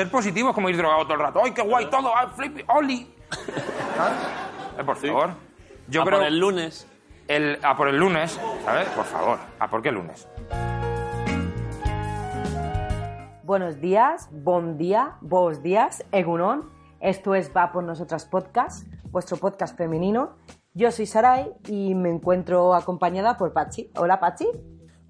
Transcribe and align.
Ser 0.00 0.10
positivo 0.10 0.48
es 0.48 0.54
como 0.54 0.70
ir 0.70 0.78
drogado 0.78 1.02
todo 1.02 1.12
el 1.12 1.20
rato. 1.20 1.42
¡Ay, 1.44 1.50
qué 1.52 1.60
guay 1.60 1.90
todo! 1.90 2.10
¡Ay, 2.16 2.28
flippy! 2.34 2.64
¡Oli! 2.68 3.06
¿Sabes? 3.96 4.18
Eh, 4.78 4.82
por 4.82 4.96
favor. 4.96 5.30
Yo 5.88 6.00
a 6.00 6.04
creo... 6.06 6.18
por 6.20 6.26
el 6.26 6.38
lunes. 6.38 6.86
el- 7.28 7.58
a 7.62 7.76
por 7.76 7.88
el 7.88 7.98
lunes, 7.98 8.40
¿sabes? 8.64 8.88
Por 8.88 9.04
favor. 9.04 9.38
¿A 9.58 9.68
por 9.68 9.82
qué 9.82 9.90
el 9.90 9.96
lunes? 9.96 10.26
Buenos 13.42 13.78
días, 13.82 14.30
bon 14.32 14.78
día, 14.78 15.16
vos 15.20 15.62
días, 15.62 16.02
Egunon. 16.12 16.70
Esto 17.00 17.34
es 17.34 17.54
Va 17.54 17.70
por 17.70 17.84
Nosotras 17.84 18.24
Podcast, 18.24 18.86
vuestro 19.10 19.36
podcast 19.36 19.76
femenino. 19.76 20.38
Yo 20.72 20.90
soy 20.92 21.04
Sarai 21.04 21.52
y 21.68 21.94
me 21.94 22.08
encuentro 22.08 22.72
acompañada 22.74 23.36
por 23.36 23.52
Pachi. 23.52 23.90
Hola, 23.96 24.18
Pachi. 24.18 24.46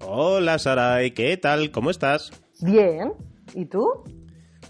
Hola 0.05 0.59
Sarai, 0.59 1.11
¿qué 1.11 1.37
tal? 1.37 1.71
¿Cómo 1.71 1.91
estás? 1.91 2.31
Bien. 2.59 3.13
¿Y 3.53 3.67
tú? 3.67 4.03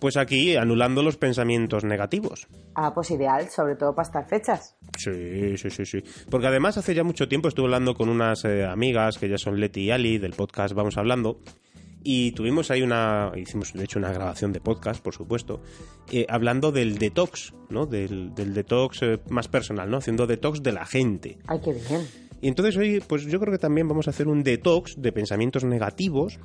Pues 0.01 0.17
aquí 0.17 0.55
anulando 0.55 1.03
los 1.03 1.17
pensamientos 1.17 1.83
negativos. 1.83 2.47
Ah, 2.73 2.91
pues 2.91 3.11
ideal, 3.11 3.47
sobre 3.51 3.75
todo 3.75 3.93
para 3.93 4.07
estas 4.07 4.27
fechas. 4.27 4.75
Sí, 4.97 5.55
sí, 5.57 5.69
sí, 5.69 5.85
sí. 5.85 6.03
Porque 6.27 6.47
además 6.47 6.75
hace 6.75 6.95
ya 6.95 7.03
mucho 7.03 7.27
tiempo 7.27 7.47
estuve 7.47 7.67
hablando 7.67 7.93
con 7.93 8.09
unas 8.09 8.43
eh, 8.45 8.65
amigas 8.65 9.19
que 9.19 9.29
ya 9.29 9.37
son 9.37 9.59
Leti 9.59 9.81
y 9.81 9.91
Ali 9.91 10.17
del 10.17 10.34
podcast 10.34 10.73
Vamos 10.73 10.98
Hablando. 10.98 11.37
Y 12.03 12.31
tuvimos 12.31 12.71
ahí 12.71 12.81
una, 12.81 13.31
hicimos 13.35 13.73
de 13.73 13.84
hecho 13.84 13.99
una 13.99 14.11
grabación 14.11 14.51
de 14.53 14.59
podcast, 14.59 15.03
por 15.03 15.13
supuesto, 15.13 15.61
eh, 16.11 16.26
hablando 16.29 16.71
del 16.71 16.98
detox, 16.98 17.54
¿no? 17.70 17.85
Del, 17.85 18.33
del 18.33 18.55
detox 18.55 19.04
eh, 19.04 19.20
más 19.29 19.49
personal, 19.49 19.91
¿no? 19.91 19.98
Haciendo 19.98 20.26
detox 20.26 20.63
de 20.63 20.71
la 20.71 20.87
gente. 20.87 21.37
Ay, 21.45 21.59
qué 21.63 21.73
bien. 21.73 22.07
Y 22.41 22.48
entonces 22.48 22.76
hoy, 22.76 23.04
pues 23.07 23.26
yo 23.26 23.39
creo 23.39 23.51
que 23.51 23.59
también 23.59 23.87
vamos 23.87 24.07
a 24.07 24.09
hacer 24.09 24.27
un 24.27 24.41
detox 24.41 24.99
de 24.99 25.11
pensamientos 25.11 25.63
negativos, 25.63 26.39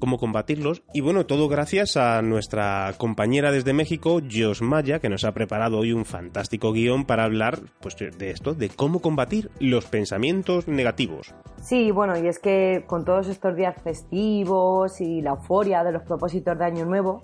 cómo 0.00 0.18
combatirlos. 0.18 0.82
Y 0.92 1.00
bueno, 1.00 1.26
todo 1.26 1.48
gracias 1.48 1.96
a 1.96 2.20
nuestra 2.22 2.92
compañera 2.98 3.52
desde 3.52 3.72
México, 3.72 4.20
Maya, 4.60 4.98
que 4.98 5.08
nos 5.08 5.24
ha 5.24 5.32
preparado 5.32 5.78
hoy 5.78 5.92
un 5.92 6.04
fantástico 6.04 6.72
guion 6.72 7.04
para 7.04 7.24
hablar 7.24 7.60
pues, 7.80 7.96
de 7.96 8.30
esto, 8.30 8.54
de 8.54 8.70
cómo 8.70 9.00
combatir 9.00 9.50
los 9.60 9.86
pensamientos 9.86 10.66
negativos. 10.66 11.34
Sí, 11.62 11.90
bueno, 11.90 12.18
y 12.18 12.26
es 12.26 12.38
que 12.38 12.84
con 12.86 13.04
todos 13.04 13.28
estos 13.28 13.54
días 13.54 13.76
festivos 13.82 15.00
y 15.00 15.22
la 15.22 15.30
euforia 15.30 15.84
de 15.84 15.92
los 15.92 16.02
propósitos 16.02 16.58
de 16.58 16.64
Año 16.64 16.86
Nuevo, 16.86 17.22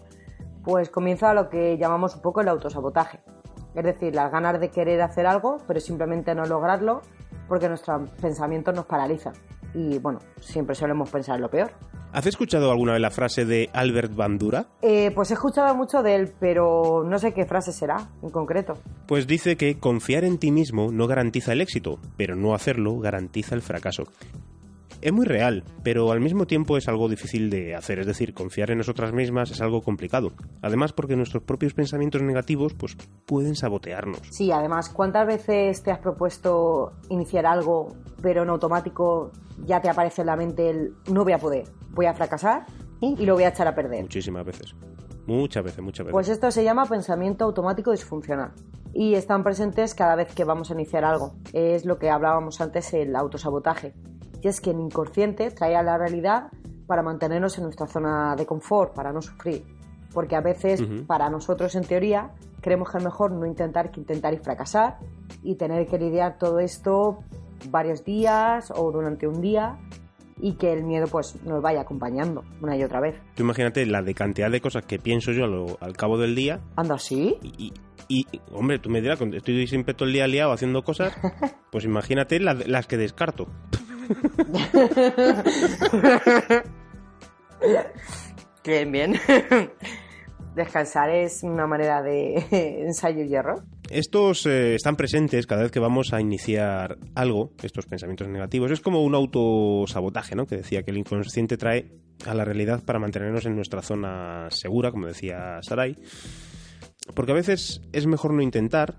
pues 0.63 0.91
comienza 0.91 1.33
lo 1.33 1.49
que 1.49 1.79
llamamos 1.79 2.15
un 2.15 2.23
poco 2.23 2.43
el 2.43 2.49
autosabotaje. 2.49 3.21
Es 3.75 3.85
decir, 3.85 4.15
las 4.15 4.33
ganas 4.33 4.59
de 4.61 4.71
querer 4.71 5.01
hacer 5.03 5.27
algo, 5.27 5.59
pero 5.67 5.81
simplemente 5.81 6.35
no 6.35 6.45
lograrlo 6.45 7.03
porque 7.49 7.69
nuestros 7.69 8.11
pensamientos 8.21 8.75
nos 8.75 8.87
paralizan. 8.87 9.35
Y 9.75 9.99
bueno, 9.99 10.21
siempre 10.41 10.75
solemos 10.75 11.11
pensar 11.11 11.39
lo 11.41 11.51
peor. 11.51 11.73
¿Has 12.13 12.27
escuchado 12.27 12.71
alguna 12.71 12.93
vez 12.93 13.01
la 13.03 13.11
frase 13.11 13.45
de 13.45 13.69
Albert 13.73 14.15
Bandura? 14.15 14.67
Eh, 14.81 15.11
pues 15.15 15.31
he 15.31 15.35
escuchado 15.35 15.75
mucho 15.75 16.03
de 16.03 16.15
él, 16.15 16.33
pero 16.41 17.05
no 17.05 17.19
sé 17.19 17.35
qué 17.35 17.45
frase 17.45 17.73
será 17.73 18.09
en 18.23 18.31
concreto. 18.31 18.79
Pues 19.07 19.27
dice 19.27 19.57
que 19.57 19.79
confiar 19.79 20.25
en 20.25 20.39
ti 20.39 20.51
mismo 20.51 20.91
no 20.91 21.07
garantiza 21.07 21.53
el 21.53 21.61
éxito, 21.61 21.99
pero 22.17 22.35
no 22.35 22.55
hacerlo 22.55 22.99
garantiza 22.99 23.55
el 23.55 23.63
fracaso. 23.63 24.05
Es 25.03 25.13
muy 25.13 25.27
real, 25.27 25.63
pero 25.83 26.11
al 26.11 26.21
mismo 26.21 26.47
tiempo 26.47 26.77
es 26.77 26.89
algo 26.89 27.09
difícil 27.09 27.51
de 27.51 27.75
hacer, 27.75 27.99
es 27.99 28.07
decir, 28.07 28.33
confiar 28.33 28.71
en 28.71 28.79
nosotras 28.79 29.13
mismas 29.13 29.51
es 29.51 29.61
algo 29.61 29.83
complicado. 29.83 30.33
Además 30.63 30.93
porque 30.93 31.17
nuestros 31.17 31.43
propios 31.43 31.75
pensamientos 31.75 32.23
negativos 32.23 32.75
pues 32.75 32.97
pueden 33.27 33.55
sabotearnos. 33.55 34.21
Sí, 34.31 34.51
además, 34.51 34.89
¿cuántas 34.89 35.27
veces 35.27 35.83
te 35.83 35.91
has 35.91 35.99
propuesto 35.99 36.93
iniciar 37.11 37.47
algo, 37.47 37.95
pero 38.23 38.43
en 38.43 38.49
automático 38.49 39.33
ya 39.65 39.81
te 39.81 39.89
aparece 39.89 40.23
en 40.23 40.27
la 40.27 40.37
mente 40.37 40.71
el 40.71 40.95
no 41.13 41.25
voy 41.25 41.35
a 41.35 41.39
poder, 41.39 41.65
voy 41.91 42.07
a 42.07 42.15
fracasar 42.15 42.67
y 43.01 43.25
lo 43.25 43.35
voy 43.35 43.45
a 43.45 43.49
echar 43.49 43.69
a 43.69 43.75
perder? 43.75 44.03
Muchísimas 44.03 44.45
veces. 44.45 44.75
Muchas 45.27 45.65
veces, 45.65 45.81
muchas 45.83 46.07
veces. 46.07 46.13
Pues 46.13 46.29
esto 46.29 46.51
se 46.51 46.65
llama 46.65 46.87
pensamiento 46.87 47.45
automático 47.45 47.91
disfuncional 47.91 48.53
y 48.95 49.15
están 49.15 49.43
presentes 49.43 49.95
cada 49.95 50.15
vez 50.15 50.35
que 50.35 50.45
vamos 50.45 50.71
a 50.71 50.75
iniciar 50.75 51.05
algo. 51.05 51.35
Es 51.53 51.85
lo 51.85 51.99
que 51.99 52.09
hablábamos 52.09 52.61
antes, 52.61 52.95
el 52.95 53.15
autosabotaje. 53.15 53.93
Y 54.43 54.49
es 54.49 54.61
que 54.61 54.71
el 54.71 54.81
inconsciente 54.81 55.51
trae 55.51 55.77
a 55.77 55.83
la 55.83 55.99
realidad 55.99 56.49
para 56.87 57.03
mantenernos 57.03 57.57
en 57.59 57.65
nuestra 57.65 57.87
zona 57.87 58.37
de 58.37 58.47
confort, 58.47 58.95
para 58.95 59.13
no 59.13 59.21
sufrir. 59.23 59.65
Porque 60.13 60.37
a 60.37 60.41
veces, 60.41 60.81
Ujú. 60.81 61.05
para 61.07 61.29
nosotros 61.29 61.75
en 61.75 61.85
teoría, 61.85 62.31
creemos 62.61 62.91
que 62.91 62.99
es 62.99 63.05
mejor 63.05 63.33
no 63.33 63.45
intentar 63.47 63.91
que 63.91 64.01
intentar 64.01 64.33
y 64.35 64.39
fracasar 64.39 64.99
y 65.43 65.57
tener 65.57 65.87
que 65.87 65.99
lidiar 65.99 66.39
todo 66.39 66.59
esto 66.61 67.19
varios 67.71 68.05
días 68.05 68.73
o 68.75 68.91
durante 68.93 69.27
un 69.27 69.41
día 69.41 69.77
y 70.39 70.53
que 70.55 70.73
el 70.73 70.85
miedo 70.85 71.07
pues 71.07 71.43
nos 71.45 71.63
vaya 71.63 71.81
acompañando 71.81 72.45
una 72.63 72.77
y 72.77 72.85
otra 72.85 73.01
vez. 73.01 73.17
Tú 73.35 73.43
imagínate 73.43 73.85
la 73.87 74.03
de 74.03 74.15
cantidad 74.15 74.51
de 74.51 74.61
cosas 74.61 74.85
que 74.85 74.99
pienso 74.99 75.33
yo 75.33 75.47
lo- 75.47 75.79
al 75.81 75.97
cabo 75.97 76.19
del 76.19 76.35
día 76.35 76.61
¿Anda 76.77 76.97
así? 76.97 77.37
y, 77.43 77.73
y- 78.09 78.27
y, 78.31 78.41
hombre, 78.53 78.79
tú 78.79 78.89
me 78.91 79.01
dirás, 79.01 79.21
estoy 79.21 79.67
siempre 79.67 79.95
todo 79.95 80.07
el 80.07 80.13
día 80.15 80.27
liado 80.29 80.53
haciendo 80.53 80.85
cosas, 80.85 81.13
pues 81.73 81.85
imagínate 81.85 82.39
la- 82.39 82.55
las 82.55 82.87
que 82.87 82.97
descarto. 82.99 83.47
Bien, 88.65 88.91
bien. 88.91 89.15
Descansar 90.57 91.11
es 91.11 91.45
una 91.45 91.67
manera 91.67 92.03
de 92.03 92.45
ensayo 92.85 93.23
y 93.23 93.35
error. 93.35 93.63
Estos 93.91 94.47
eh, 94.47 94.75
están 94.75 94.97
presentes 94.97 95.47
cada 95.47 95.63
vez 95.63 95.71
que 95.71 95.79
vamos 95.79 96.13
a 96.13 96.21
iniciar 96.21 96.99
algo, 97.15 97.53
estos 97.63 97.87
pensamientos 97.87 98.29
negativos. 98.29 98.73
Es 98.73 98.81
como 98.81 99.05
un 99.05 99.15
autosabotaje, 99.15 100.35
¿no? 100.35 100.47
Que 100.47 100.57
decía 100.57 100.83
que 100.83 100.91
el 100.91 100.99
inconsciente 100.99 101.57
trae 101.57 101.93
a 102.27 102.35
la 102.35 102.45
realidad 102.45 102.83
para 102.85 102.99
mantenernos 102.99 103.47
en 103.47 103.55
nuestra 103.55 103.83
zona 103.83 104.49
segura, 104.51 104.91
como 104.91 105.07
decía 105.07 105.61
Sarai. 105.63 105.97
Porque 107.15 107.33
a 107.33 107.37
veces 107.37 107.83
es 107.93 108.07
mejor 108.07 108.35
no 108.35 108.43
intentar 108.43 108.97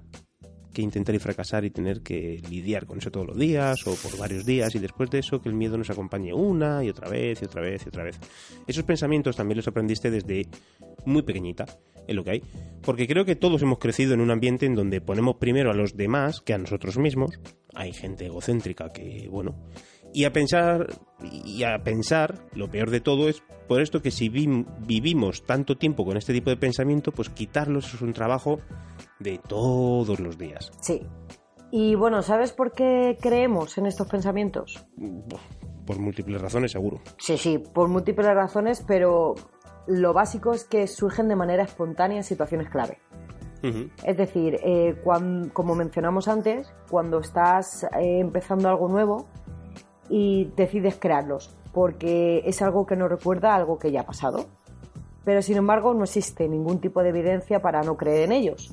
que 0.77 0.83
intentar 0.83 1.15
y 1.15 1.17
fracasar 1.17 1.65
y 1.65 1.71
tener 1.71 2.01
que 2.01 2.39
lidiar 2.51 2.85
con 2.85 2.99
eso 2.99 3.09
todos 3.09 3.25
los 3.25 3.35
días 3.35 3.87
o 3.87 3.95
por 3.95 4.15
varios 4.15 4.45
días 4.45 4.75
y 4.75 4.79
después 4.79 5.09
de 5.09 5.17
eso 5.17 5.41
que 5.41 5.49
el 5.49 5.55
miedo 5.55 5.75
nos 5.75 5.89
acompañe 5.89 6.33
una 6.33 6.83
y 6.83 6.89
otra 6.89 7.09
vez 7.09 7.41
y 7.41 7.45
otra 7.45 7.63
vez 7.63 7.83
y 7.83 7.89
otra 7.89 8.03
vez. 8.03 8.19
Esos 8.67 8.83
pensamientos 8.83 9.35
también 9.35 9.57
los 9.57 9.67
aprendiste 9.67 10.11
desde 10.11 10.45
muy 11.03 11.23
pequeñita, 11.23 11.65
en 12.05 12.15
lo 12.15 12.23
que 12.23 12.29
hay, 12.29 12.43
porque 12.83 13.07
creo 13.07 13.25
que 13.25 13.35
todos 13.35 13.59
hemos 13.63 13.79
crecido 13.79 14.13
en 14.13 14.21
un 14.21 14.29
ambiente 14.29 14.67
en 14.67 14.75
donde 14.75 15.01
ponemos 15.01 15.37
primero 15.37 15.71
a 15.71 15.73
los 15.73 15.97
demás 15.97 16.41
que 16.41 16.53
a 16.53 16.59
nosotros 16.59 16.99
mismos. 16.99 17.39
Hay 17.73 17.91
gente 17.91 18.27
egocéntrica 18.27 18.93
que, 18.93 19.27
bueno, 19.31 19.55
y 20.13 20.25
a 20.25 20.33
pensar 20.33 20.87
y 21.21 21.63
a 21.63 21.79
pensar, 21.83 22.35
lo 22.53 22.69
peor 22.69 22.89
de 22.91 23.01
todo 23.01 23.27
es 23.29 23.41
por 23.67 23.81
esto 23.81 24.01
que 24.01 24.11
si 24.11 24.29
vi- 24.29 24.65
vivimos 24.85 25.43
tanto 25.45 25.77
tiempo 25.77 26.05
con 26.05 26.15
este 26.17 26.33
tipo 26.33 26.49
de 26.49 26.57
pensamiento, 26.57 27.11
pues 27.11 27.29
quitarlos 27.29 27.93
es 27.93 28.01
un 28.01 28.13
trabajo 28.13 28.59
de 29.19 29.39
todos 29.39 30.19
los 30.19 30.37
días. 30.37 30.71
Sí. 30.81 31.01
Y 31.71 31.95
bueno, 31.95 32.21
¿sabes 32.21 32.53
por 32.53 32.71
qué 32.71 33.17
creemos 33.21 33.77
en 33.77 33.87
estos 33.87 34.07
pensamientos? 34.07 34.85
Por 35.85 35.99
múltiples 35.99 36.41
razones, 36.41 36.71
seguro. 36.71 37.01
Sí, 37.17 37.37
sí, 37.37 37.57
por 37.57 37.89
múltiples 37.89 38.27
razones, 38.33 38.83
pero 38.87 39.35
lo 39.87 40.13
básico 40.13 40.53
es 40.53 40.63
que 40.63 40.87
surgen 40.87 41.27
de 41.27 41.35
manera 41.35 41.63
espontánea 41.63 42.17
en 42.17 42.23
situaciones 42.23 42.69
clave. 42.69 42.99
Es 44.05 44.15
decir, 44.15 44.59
eh, 44.63 44.95
cuan- 45.03 45.49
como 45.49 45.75
mencionamos 45.75 46.27
antes, 46.29 46.71
cuando 46.89 47.19
estás 47.19 47.83
eh, 47.99 48.19
empezando 48.19 48.69
algo 48.69 48.87
nuevo 48.87 49.27
y 50.09 50.51
decides 50.55 50.97
crearlos, 50.99 51.55
porque 51.73 52.43
es 52.45 52.61
algo 52.61 52.85
que 52.85 52.95
nos 52.95 53.09
recuerda 53.09 53.55
algo 53.55 53.77
que 53.79 53.91
ya 53.91 54.01
ha 54.01 54.05
pasado. 54.05 54.45
Pero 55.23 55.41
sin 55.41 55.57
embargo 55.57 55.93
no 55.93 56.03
existe 56.03 56.47
ningún 56.47 56.79
tipo 56.79 57.03
de 57.03 57.09
evidencia 57.09 57.61
para 57.61 57.81
no 57.81 57.97
creer 57.97 58.25
en 58.25 58.31
ellos. 58.31 58.71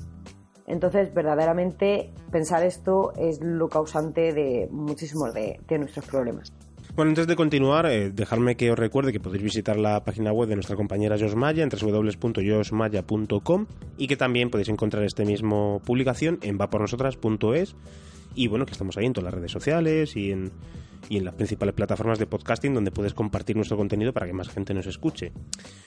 Entonces, 0.67 1.13
verdaderamente, 1.13 2.13
pensar 2.31 2.65
esto 2.65 3.13
es 3.19 3.41
lo 3.43 3.69
causante 3.69 4.33
de 4.33 4.67
muchísimos 4.71 5.35
de, 5.35 5.59
nuestros 5.79 6.07
problemas. 6.07 6.55
Bueno, 6.95 7.11
antes 7.11 7.27
de 7.27 7.37
continuar, 7.37 7.85
eh, 7.87 8.11
dejadme 8.11 8.57
que 8.57 8.71
os 8.71 8.79
recuerde 8.79 9.13
que 9.13 9.21
podéis 9.21 9.43
visitar 9.43 9.77
la 9.77 10.05
página 10.05 10.33
web 10.33 10.49
de 10.49 10.55
nuestra 10.55 10.77
compañera 10.77 11.19
Josmaya 11.19 11.63
en 11.65 11.69
www.josmaya.com 11.71 13.67
y 13.99 14.07
que 14.07 14.17
también 14.17 14.49
podéis 14.51 14.69
encontrar 14.69 15.03
este 15.05 15.25
mismo 15.25 15.83
publicación 15.85 16.39
en 16.43 16.57
vapornosotras.es 16.57 17.75
y 18.35 18.49
bueno, 18.49 18.65
que 18.67 18.73
estamos 18.73 18.97
ahí 18.97 19.07
en 19.07 19.13
todas 19.13 19.25
las 19.25 19.35
redes 19.35 19.53
sociales 19.53 20.17
y 20.17 20.33
en, 20.33 20.51
y 21.09 21.19
en 21.19 21.25
las 21.25 21.35
principales 21.35 21.75
plataformas 21.75 22.19
de 22.19 22.27
podcasting 22.27 22.75
donde 22.75 22.91
puedes 22.91 23.15
compartir 23.15 23.57
nuestro 23.57 23.77
contenido 23.77 24.13
para 24.13 24.27
que 24.27 24.33
más 24.33 24.49
gente 24.49 24.75
nos 24.75 24.87
escuche. 24.87 25.33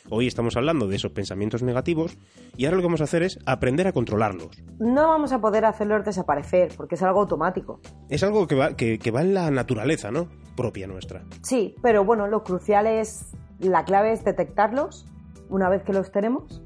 Hoy 0.09 0.27
estamos 0.27 0.55
hablando 0.57 0.87
de 0.87 0.95
esos 0.95 1.11
pensamientos 1.11 1.63
negativos 1.63 2.17
y 2.55 2.65
ahora 2.65 2.77
lo 2.77 2.81
que 2.81 2.87
vamos 2.87 3.01
a 3.01 3.05
hacer 3.05 3.23
es 3.23 3.39
aprender 3.45 3.87
a 3.87 3.91
controlarlos. 3.93 4.63
No 4.79 5.07
vamos 5.07 5.31
a 5.31 5.39
poder 5.41 5.65
hacerlos 5.65 6.05
desaparecer 6.05 6.71
porque 6.77 6.95
es 6.95 7.03
algo 7.03 7.21
automático. 7.21 7.79
Es 8.09 8.23
algo 8.23 8.47
que 8.47 8.55
va, 8.55 8.75
que, 8.75 8.99
que 8.99 9.11
va 9.11 9.21
en 9.21 9.33
la 9.33 9.49
naturaleza, 9.51 10.11
¿no? 10.11 10.27
Propia 10.55 10.87
nuestra. 10.87 11.23
Sí, 11.41 11.75
pero 11.81 12.03
bueno, 12.03 12.27
lo 12.27 12.43
crucial 12.43 12.87
es, 12.87 13.31
la 13.59 13.85
clave 13.85 14.11
es 14.11 14.23
detectarlos 14.23 15.05
una 15.49 15.69
vez 15.69 15.83
que 15.83 15.93
los 15.93 16.11
tenemos, 16.11 16.61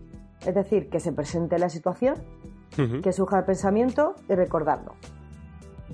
es 0.45 0.56
decir, 0.56 0.89
que 0.89 1.00
se 1.00 1.12
presente 1.13 1.59
la 1.59 1.69
situación, 1.69 2.15
Ujú. 2.77 3.01
que 3.01 3.12
surja 3.12 3.39
el 3.39 3.45
pensamiento 3.45 4.15
y 4.30 4.33
recordarlo. 4.33 4.95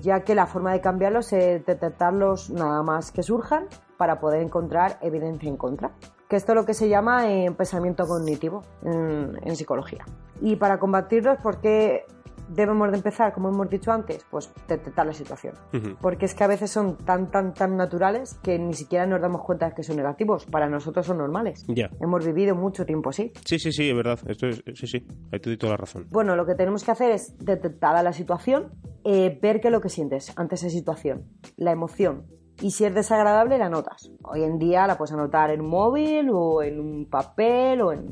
Ya 0.00 0.20
que 0.20 0.34
la 0.34 0.46
forma 0.46 0.72
de 0.72 0.80
cambiarlos 0.80 1.32
es 1.32 1.64
detectarlos 1.64 2.50
nada 2.50 2.82
más 2.82 3.10
que 3.10 3.22
surjan 3.22 3.66
para 3.96 4.20
poder 4.20 4.42
encontrar 4.42 4.98
evidencia 5.02 5.48
en 5.48 5.56
contra. 5.56 5.90
que 6.28 6.36
esto 6.36 6.52
es 6.52 6.56
lo 6.56 6.66
que 6.66 6.74
se 6.74 6.90
llama 6.90 7.32
eh, 7.32 7.50
pensamiento 7.56 8.06
cognitivo 8.06 8.62
en, 8.84 9.38
en 9.42 9.56
psicología. 9.56 10.04
Y 10.42 10.56
para 10.56 10.78
combatirlos, 10.78 11.38
¿por 11.38 11.60
qué 11.60 12.04
debemos 12.48 12.90
de 12.90 12.96
empezar, 12.96 13.32
como 13.32 13.48
hemos 13.48 13.68
dicho 13.68 13.92
antes, 13.92 14.24
pues 14.30 14.52
detectar 14.66 15.06
la 15.06 15.12
situación. 15.12 15.54
Ujú. 15.72 15.96
Porque 16.00 16.26
es 16.26 16.34
que 16.34 16.44
a 16.44 16.46
veces 16.46 16.70
son 16.70 16.96
tan, 16.96 17.30
tan, 17.30 17.54
tan 17.54 17.76
naturales 17.76 18.38
que 18.42 18.58
ni 18.58 18.74
siquiera 18.74 19.06
nos 19.06 19.20
damos 19.20 19.42
cuenta 19.42 19.68
de 19.68 19.74
que 19.74 19.82
son 19.82 19.96
negativos. 19.96 20.46
Para 20.46 20.68
nosotros 20.68 21.06
son 21.06 21.18
normales. 21.18 21.64
Ya. 21.68 21.90
Hemos 22.00 22.24
vivido 22.24 22.54
mucho 22.54 22.86
tiempo 22.86 23.10
así. 23.10 23.32
Sí, 23.44 23.58
sí, 23.58 23.72
sí, 23.72 23.90
es 23.90 23.96
verdad. 23.96 24.18
Esto 24.26 24.46
es, 24.46 24.62
sí, 24.74 24.86
sí, 24.86 25.06
ahí 25.32 25.40
te 25.40 25.50
doy 25.50 25.58
toda 25.58 25.72
la 25.72 25.76
razón. 25.78 26.06
Bueno, 26.10 26.36
lo 26.36 26.46
que 26.46 26.54
tenemos 26.54 26.84
que 26.84 26.90
hacer 26.90 27.10
es 27.10 27.36
detectar 27.38 28.02
la 28.02 28.12
situación, 28.12 28.72
eh, 29.04 29.38
ver 29.40 29.60
qué 29.60 29.68
es 29.68 29.72
lo 29.72 29.80
que 29.80 29.88
sientes 29.88 30.32
ante 30.36 30.56
esa 30.56 30.68
situación, 30.68 31.24
la 31.56 31.72
emoción. 31.72 32.26
Y 32.60 32.72
si 32.72 32.84
es 32.84 32.94
desagradable, 32.94 33.56
la 33.56 33.66
anotas. 33.66 34.10
Hoy 34.24 34.42
en 34.42 34.58
día 34.58 34.86
la 34.86 34.98
puedes 34.98 35.12
anotar 35.12 35.50
en 35.50 35.60
un 35.60 35.70
móvil 35.70 36.28
o 36.32 36.62
en 36.62 36.80
un 36.80 37.08
papel 37.08 37.80
o 37.82 37.92
en 37.92 38.06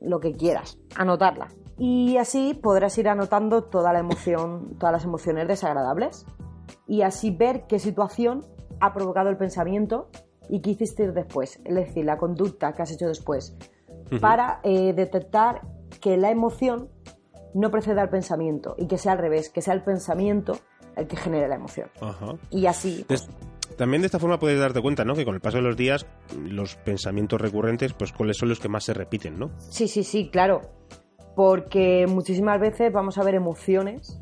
lo 0.00 0.20
que 0.20 0.32
quieras. 0.32 0.78
Anotarla. 0.96 1.48
Y 1.78 2.16
así 2.16 2.54
podrás 2.54 2.96
ir 2.98 3.08
anotando 3.08 3.64
toda 3.64 3.92
la 3.92 4.00
emoción, 4.00 4.76
todas 4.78 4.92
las 4.92 5.04
emociones 5.04 5.46
desagradables. 5.48 6.26
Y 6.86 7.02
así 7.02 7.30
ver 7.30 7.66
qué 7.68 7.78
situación 7.78 8.44
ha 8.80 8.92
provocado 8.92 9.28
el 9.30 9.36
pensamiento 9.36 10.08
y 10.48 10.60
qué 10.60 10.70
hiciste 10.70 11.10
después. 11.12 11.60
Es 11.64 11.74
decir, 11.74 12.04
la 12.04 12.18
conducta 12.18 12.72
que 12.72 12.82
has 12.82 12.90
hecho 12.90 13.06
después. 13.06 13.56
Para 14.20 14.60
eh, 14.62 14.92
detectar 14.94 15.60
que 16.00 16.16
la 16.16 16.30
emoción 16.30 16.88
no 17.54 17.70
preceda 17.70 18.02
al 18.02 18.08
pensamiento 18.10 18.74
y 18.78 18.86
que 18.86 18.96
sea 18.98 19.12
al 19.12 19.18
revés, 19.18 19.50
que 19.50 19.60
sea 19.62 19.74
el 19.74 19.82
pensamiento 19.82 20.58
el 20.96 21.06
que 21.06 21.16
genere 21.16 21.46
la 21.48 21.54
emoción. 21.56 21.90
Y 22.50 22.66
así, 22.66 23.04
Des- 23.08 23.28
También 23.76 24.02
de 24.02 24.06
esta 24.06 24.18
forma 24.18 24.38
puedes 24.38 24.58
darte 24.58 24.80
cuenta, 24.82 25.04
¿no? 25.04 25.14
Que 25.14 25.24
con 25.24 25.34
el 25.34 25.40
paso 25.40 25.58
de 25.58 25.62
los 25.62 25.76
días, 25.76 26.06
los 26.36 26.74
pensamientos 26.76 27.40
recurrentes, 27.40 27.92
pues 27.92 28.12
cuáles 28.12 28.36
son 28.38 28.48
los 28.48 28.58
que 28.60 28.68
más 28.68 28.84
se 28.84 28.94
repiten, 28.94 29.38
¿no? 29.38 29.50
sí, 29.58 29.86
sí, 29.88 30.02
sí, 30.02 30.28
claro. 30.30 30.62
Porque 31.38 32.08
muchísimas 32.08 32.58
veces 32.58 32.92
vamos 32.92 33.16
a 33.16 33.22
ver 33.22 33.36
emociones 33.36 34.20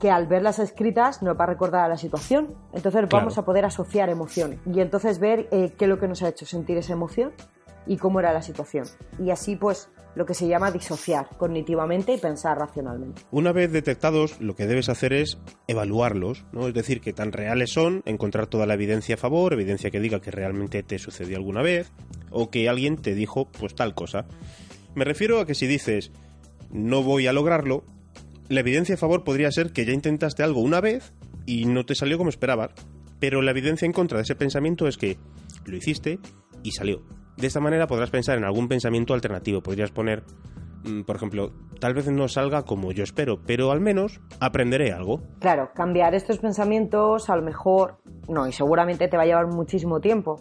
que 0.00 0.10
al 0.10 0.28
verlas 0.28 0.58
escritas 0.60 1.22
nos 1.22 1.38
va 1.38 1.44
a 1.44 1.46
recordar 1.46 1.84
a 1.84 1.88
la 1.88 1.98
situación. 1.98 2.56
Entonces 2.72 3.04
vamos 3.10 3.36
a 3.36 3.44
poder 3.44 3.66
asociar 3.66 4.08
emociones 4.08 4.58
y 4.64 4.80
entonces 4.80 5.18
ver 5.18 5.46
eh, 5.52 5.74
qué 5.76 5.84
es 5.84 5.88
lo 5.90 5.98
que 5.98 6.08
nos 6.08 6.22
ha 6.22 6.30
hecho 6.30 6.46
sentir 6.46 6.78
esa 6.78 6.94
emoción 6.94 7.32
y 7.86 7.98
cómo 7.98 8.18
era 8.18 8.32
la 8.32 8.40
situación. 8.40 8.86
Y 9.22 9.28
así 9.28 9.56
pues 9.56 9.90
lo 10.14 10.24
que 10.24 10.32
se 10.32 10.48
llama 10.48 10.70
disociar 10.70 11.28
cognitivamente 11.36 12.14
y 12.14 12.16
pensar 12.16 12.58
racionalmente. 12.58 13.20
Una 13.30 13.52
vez 13.52 13.70
detectados, 13.70 14.40
lo 14.40 14.56
que 14.56 14.66
debes 14.66 14.88
hacer 14.88 15.12
es 15.12 15.36
evaluarlos, 15.68 16.46
¿no? 16.50 16.66
Es 16.66 16.72
decir, 16.72 17.02
que 17.02 17.12
tan 17.12 17.32
reales 17.32 17.74
son, 17.74 18.00
encontrar 18.06 18.46
toda 18.46 18.64
la 18.64 18.72
evidencia 18.72 19.16
a 19.16 19.18
favor, 19.18 19.52
evidencia 19.52 19.90
que 19.90 20.00
diga 20.00 20.20
que 20.20 20.30
realmente 20.30 20.82
te 20.82 20.98
sucedió 20.98 21.36
alguna 21.36 21.60
vez, 21.60 21.92
o 22.30 22.48
que 22.48 22.70
alguien 22.70 22.96
te 22.96 23.14
dijo, 23.14 23.48
pues 23.52 23.74
tal 23.74 23.94
cosa. 23.94 24.24
Me 24.94 25.04
refiero 25.04 25.40
a 25.40 25.46
que 25.46 25.54
si 25.54 25.66
dices, 25.66 26.12
no 26.70 27.02
voy 27.02 27.26
a 27.26 27.32
lograrlo, 27.32 27.84
la 28.48 28.60
evidencia 28.60 28.94
a 28.96 28.98
favor 28.98 29.24
podría 29.24 29.50
ser 29.50 29.72
que 29.72 29.84
ya 29.84 29.92
intentaste 29.92 30.42
algo 30.42 30.60
una 30.60 30.80
vez 30.80 31.12
y 31.46 31.64
no 31.64 31.86
te 31.86 31.94
salió 31.94 32.18
como 32.18 32.30
esperabas. 32.30 32.72
Pero 33.18 33.40
la 33.40 33.52
evidencia 33.52 33.86
en 33.86 33.92
contra 33.92 34.18
de 34.18 34.24
ese 34.24 34.34
pensamiento 34.34 34.88
es 34.88 34.96
que 34.96 35.16
lo 35.64 35.76
hiciste 35.76 36.18
y 36.62 36.72
salió. 36.72 37.02
De 37.36 37.46
esta 37.46 37.60
manera 37.60 37.86
podrás 37.86 38.10
pensar 38.10 38.36
en 38.36 38.44
algún 38.44 38.68
pensamiento 38.68 39.14
alternativo. 39.14 39.62
Podrías 39.62 39.90
poner, 39.90 40.24
mm, 40.84 41.02
por 41.02 41.16
ejemplo, 41.16 41.52
tal 41.80 41.94
vez 41.94 42.08
no 42.08 42.28
salga 42.28 42.62
como 42.62 42.92
yo 42.92 43.04
espero, 43.04 43.40
pero 43.46 43.70
al 43.70 43.80
menos 43.80 44.20
aprenderé 44.40 44.92
algo. 44.92 45.22
Claro, 45.38 45.70
cambiar 45.74 46.14
estos 46.14 46.38
pensamientos 46.38 47.30
a 47.30 47.36
lo 47.36 47.42
mejor 47.42 48.02
no, 48.28 48.46
y 48.46 48.52
seguramente 48.52 49.08
te 49.08 49.16
va 49.16 49.24
a 49.24 49.26
llevar 49.26 49.46
muchísimo 49.46 50.00
tiempo, 50.00 50.36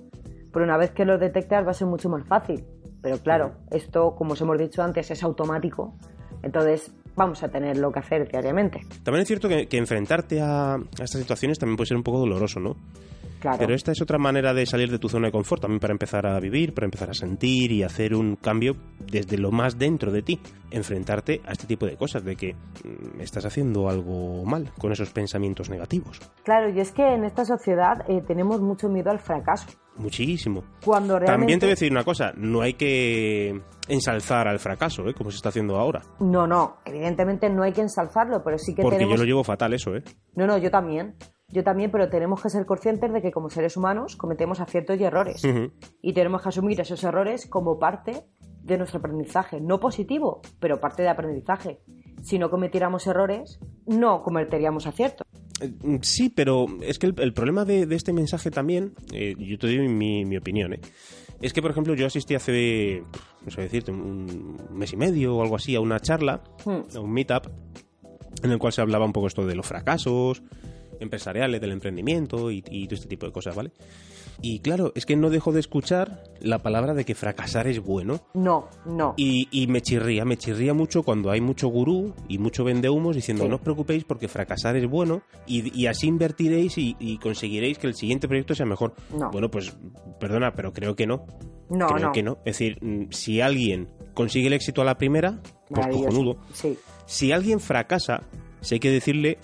pero 0.51 0.65
una 0.65 0.77
vez 0.77 0.91
que 0.91 1.05
los 1.05 1.19
detectas 1.19 1.65
va 1.65 1.71
a 1.71 1.73
ser 1.73 1.87
mucho 1.87 2.09
más 2.09 2.27
fácil. 2.27 2.63
Pero 3.01 3.17
claro, 3.17 3.53
esto, 3.71 4.15
como 4.15 4.33
os 4.33 4.41
hemos 4.41 4.57
dicho 4.57 4.83
antes, 4.83 5.09
es 5.11 5.23
automático, 5.23 5.93
entonces 6.43 6.91
vamos 7.15 7.43
a 7.43 7.49
tener 7.49 7.77
lo 7.77 7.91
que 7.91 7.99
hacer 7.99 8.29
diariamente. 8.29 8.81
También 9.03 9.23
es 9.23 9.27
cierto 9.27 9.49
que, 9.49 9.67
que 9.67 9.77
enfrentarte 9.77 10.41
a, 10.41 10.75
a 10.75 11.03
estas 11.03 11.21
situaciones 11.21 11.59
también 11.59 11.77
puede 11.77 11.87
ser 11.87 11.97
un 11.97 12.03
poco 12.03 12.19
doloroso, 12.19 12.59
¿no? 12.59 12.75
Claro. 13.41 13.57
Pero 13.57 13.73
esta 13.73 13.91
es 13.91 14.01
otra 14.01 14.19
manera 14.19 14.53
de 14.53 14.67
salir 14.67 14.91
de 14.91 14.99
tu 14.99 15.09
zona 15.09 15.27
de 15.27 15.31
confort, 15.31 15.63
también 15.63 15.79
para 15.79 15.93
empezar 15.93 16.27
a 16.27 16.39
vivir, 16.39 16.75
para 16.75 16.85
empezar 16.85 17.09
a 17.09 17.13
sentir 17.15 17.71
y 17.71 17.81
hacer 17.81 18.13
un 18.13 18.35
cambio 18.35 18.75
desde 18.99 19.39
lo 19.39 19.51
más 19.51 19.79
dentro 19.79 20.11
de 20.11 20.21
ti. 20.21 20.39
Enfrentarte 20.69 21.41
a 21.45 21.51
este 21.51 21.65
tipo 21.65 21.87
de 21.87 21.97
cosas, 21.97 22.23
de 22.23 22.35
que 22.35 22.53
mm, 22.53 23.19
estás 23.19 23.43
haciendo 23.45 23.89
algo 23.89 24.45
mal 24.45 24.71
con 24.77 24.91
esos 24.91 25.09
pensamientos 25.09 25.71
negativos. 25.71 26.19
Claro, 26.43 26.69
y 26.69 26.79
es 26.79 26.91
que 26.91 27.03
en 27.03 27.25
esta 27.25 27.43
sociedad 27.43 28.07
eh, 28.07 28.21
tenemos 28.27 28.61
mucho 28.61 28.89
miedo 28.89 29.09
al 29.09 29.19
fracaso. 29.19 29.67
Muchísimo. 29.97 30.63
Cuando 30.85 31.19
realmente... 31.19 31.39
También 31.39 31.59
te 31.59 31.65
voy 31.65 31.71
a 31.71 31.75
decir 31.75 31.91
una 31.91 32.03
cosa, 32.03 32.31
no 32.37 32.61
hay 32.61 32.75
que 32.75 33.59
ensalzar 33.87 34.47
al 34.47 34.59
fracaso, 34.59 35.07
¿eh? 35.07 35.13
como 35.13 35.31
se 35.31 35.37
está 35.37 35.49
haciendo 35.49 35.77
ahora. 35.77 36.01
No, 36.19 36.47
no, 36.47 36.77
evidentemente 36.85 37.49
no 37.49 37.63
hay 37.63 37.73
que 37.73 37.81
ensalzarlo, 37.81 38.41
pero 38.43 38.57
sí 38.57 38.73
que 38.73 38.83
Porque 38.83 38.97
tenemos... 38.97 39.17
yo 39.17 39.23
lo 39.23 39.27
llevo 39.27 39.43
fatal 39.43 39.73
eso, 39.73 39.95
¿eh? 39.95 40.03
No, 40.35 40.47
no, 40.47 40.57
yo 40.57 40.69
también. 40.69 41.15
Yo 41.51 41.63
también, 41.63 41.91
pero 41.91 42.09
tenemos 42.09 42.41
que 42.41 42.49
ser 42.49 42.65
conscientes 42.65 43.11
de 43.11 43.21
que 43.21 43.31
como 43.31 43.49
seres 43.49 43.75
humanos 43.77 44.15
cometemos 44.15 44.59
aciertos 44.59 44.99
y 44.99 45.03
errores. 45.03 45.43
Y 46.01 46.13
tenemos 46.13 46.41
que 46.41 46.49
asumir 46.49 46.79
esos 46.79 47.03
errores 47.03 47.45
como 47.47 47.77
parte 47.77 48.23
de 48.63 48.77
nuestro 48.77 48.99
aprendizaje. 48.99 49.59
No 49.59 49.79
positivo, 49.79 50.41
pero 50.59 50.79
parte 50.79 51.01
de 51.03 51.09
aprendizaje. 51.09 51.79
Si 52.21 52.37
no 52.39 52.49
cometiéramos 52.49 53.05
errores, 53.07 53.59
no 53.85 54.21
cometeríamos 54.23 54.87
aciertos. 54.87 55.27
Eh, 55.59 55.99
Sí, 56.01 56.29
pero 56.29 56.67
es 56.81 56.99
que 56.99 57.07
el, 57.07 57.15
el 57.19 57.33
problema 57.33 57.65
de, 57.65 57.85
de 57.85 57.95
este 57.95 58.13
mensaje 58.13 58.49
también, 58.51 58.93
eh, 59.11 59.35
yo 59.37 59.57
te 59.57 59.67
doy 59.67 59.87
mi, 59.89 60.23
mi 60.25 60.37
opinión, 60.37 60.73
¿eh? 60.73 60.79
es 61.41 61.53
que, 61.53 61.61
por 61.61 61.71
ejemplo, 61.71 61.95
yo 61.95 62.05
asistí 62.05 62.35
hace, 62.35 63.03
no 63.43 63.51
sé 63.51 63.61
decirte, 63.61 63.91
un 63.91 64.57
mes 64.71 64.93
y 64.93 64.97
medio 64.97 65.35
o 65.37 65.41
algo 65.41 65.55
así 65.55 65.75
a 65.75 65.81
una 65.81 65.99
charla, 65.99 66.43
Hmm. 66.65 66.95
a 66.95 66.99
un 66.99 67.11
meetup, 67.11 67.47
en 68.43 68.51
el 68.51 68.59
cual 68.59 68.71
se 68.73 68.81
hablaba 68.81 69.05
un 69.05 69.11
poco 69.13 69.27
esto 69.27 69.45
de 69.45 69.55
los 69.55 69.65
fracasos 69.65 70.43
empresariales, 71.01 71.59
del 71.59 71.71
emprendimiento 71.71 72.51
y, 72.51 72.63
y 72.69 72.85
todo 72.85 72.95
este 72.95 73.07
tipo 73.07 73.25
de 73.25 73.31
cosas, 73.31 73.55
¿vale? 73.55 73.71
Y 74.43 74.59
claro, 74.59 74.91
es 74.95 75.05
que 75.05 75.15
no 75.15 75.29
dejo 75.29 75.51
de 75.51 75.59
escuchar 75.59 76.23
la 76.39 76.59
palabra 76.59 76.93
de 76.95 77.05
que 77.05 77.13
fracasar 77.13 77.67
es 77.67 77.79
bueno. 77.79 78.21
No, 78.33 78.69
no. 78.85 79.13
Y, 79.17 79.47
y 79.51 79.67
me 79.67 79.81
chirría, 79.81 80.25
me 80.25 80.37
chirría 80.37 80.73
mucho 80.73 81.03
cuando 81.03 81.29
hay 81.29 81.41
mucho 81.41 81.67
gurú 81.67 82.13
y 82.27 82.37
mucho 82.39 82.63
vendehumos 82.63 83.15
diciendo 83.15 83.43
Sí. 83.43 83.49
no 83.49 83.55
os 83.57 83.61
preocupéis 83.61 84.03
porque 84.03 84.27
fracasar 84.27 84.75
es 84.77 84.87
bueno 84.89 85.21
y, 85.45 85.79
y 85.79 85.85
así 85.87 86.07
invertiréis 86.07 86.73
y, 86.77 87.17
conseguiréis 87.21 87.77
que 87.77 87.87
el 87.87 87.93
siguiente 87.95 88.27
proyecto 88.27 88.55
sea 88.55 88.65
mejor. 88.65 88.93
No. 89.15 89.29
Bueno, 89.31 89.51
pues 89.51 89.75
perdona, 90.19 90.53
pero 90.55 90.73
creo 90.73 90.95
que 90.95 91.05
no. 91.05 91.25
no, 91.69 91.87
creo 91.87 92.07
no. 92.07 92.11
que 92.11 92.23
no. 92.23 92.37
Es 92.45 92.57
decir, 92.57 92.77
mm, 92.81 93.11
si 93.11 93.41
alguien 93.41 93.89
consigue 94.15 94.47
el 94.47 94.53
éxito 94.53 94.81
a 94.81 94.85
la 94.85 94.97
primera, 94.97 95.39
pues 95.69 95.87
cojonudo. 95.87 96.37
Sí, 96.53 96.77
Si 97.05 97.31
alguien 97.31 97.59
fracasa, 97.59 98.23
sí 98.61 98.75
hay 98.75 98.79
que 98.79 98.89
decirle 98.89 99.37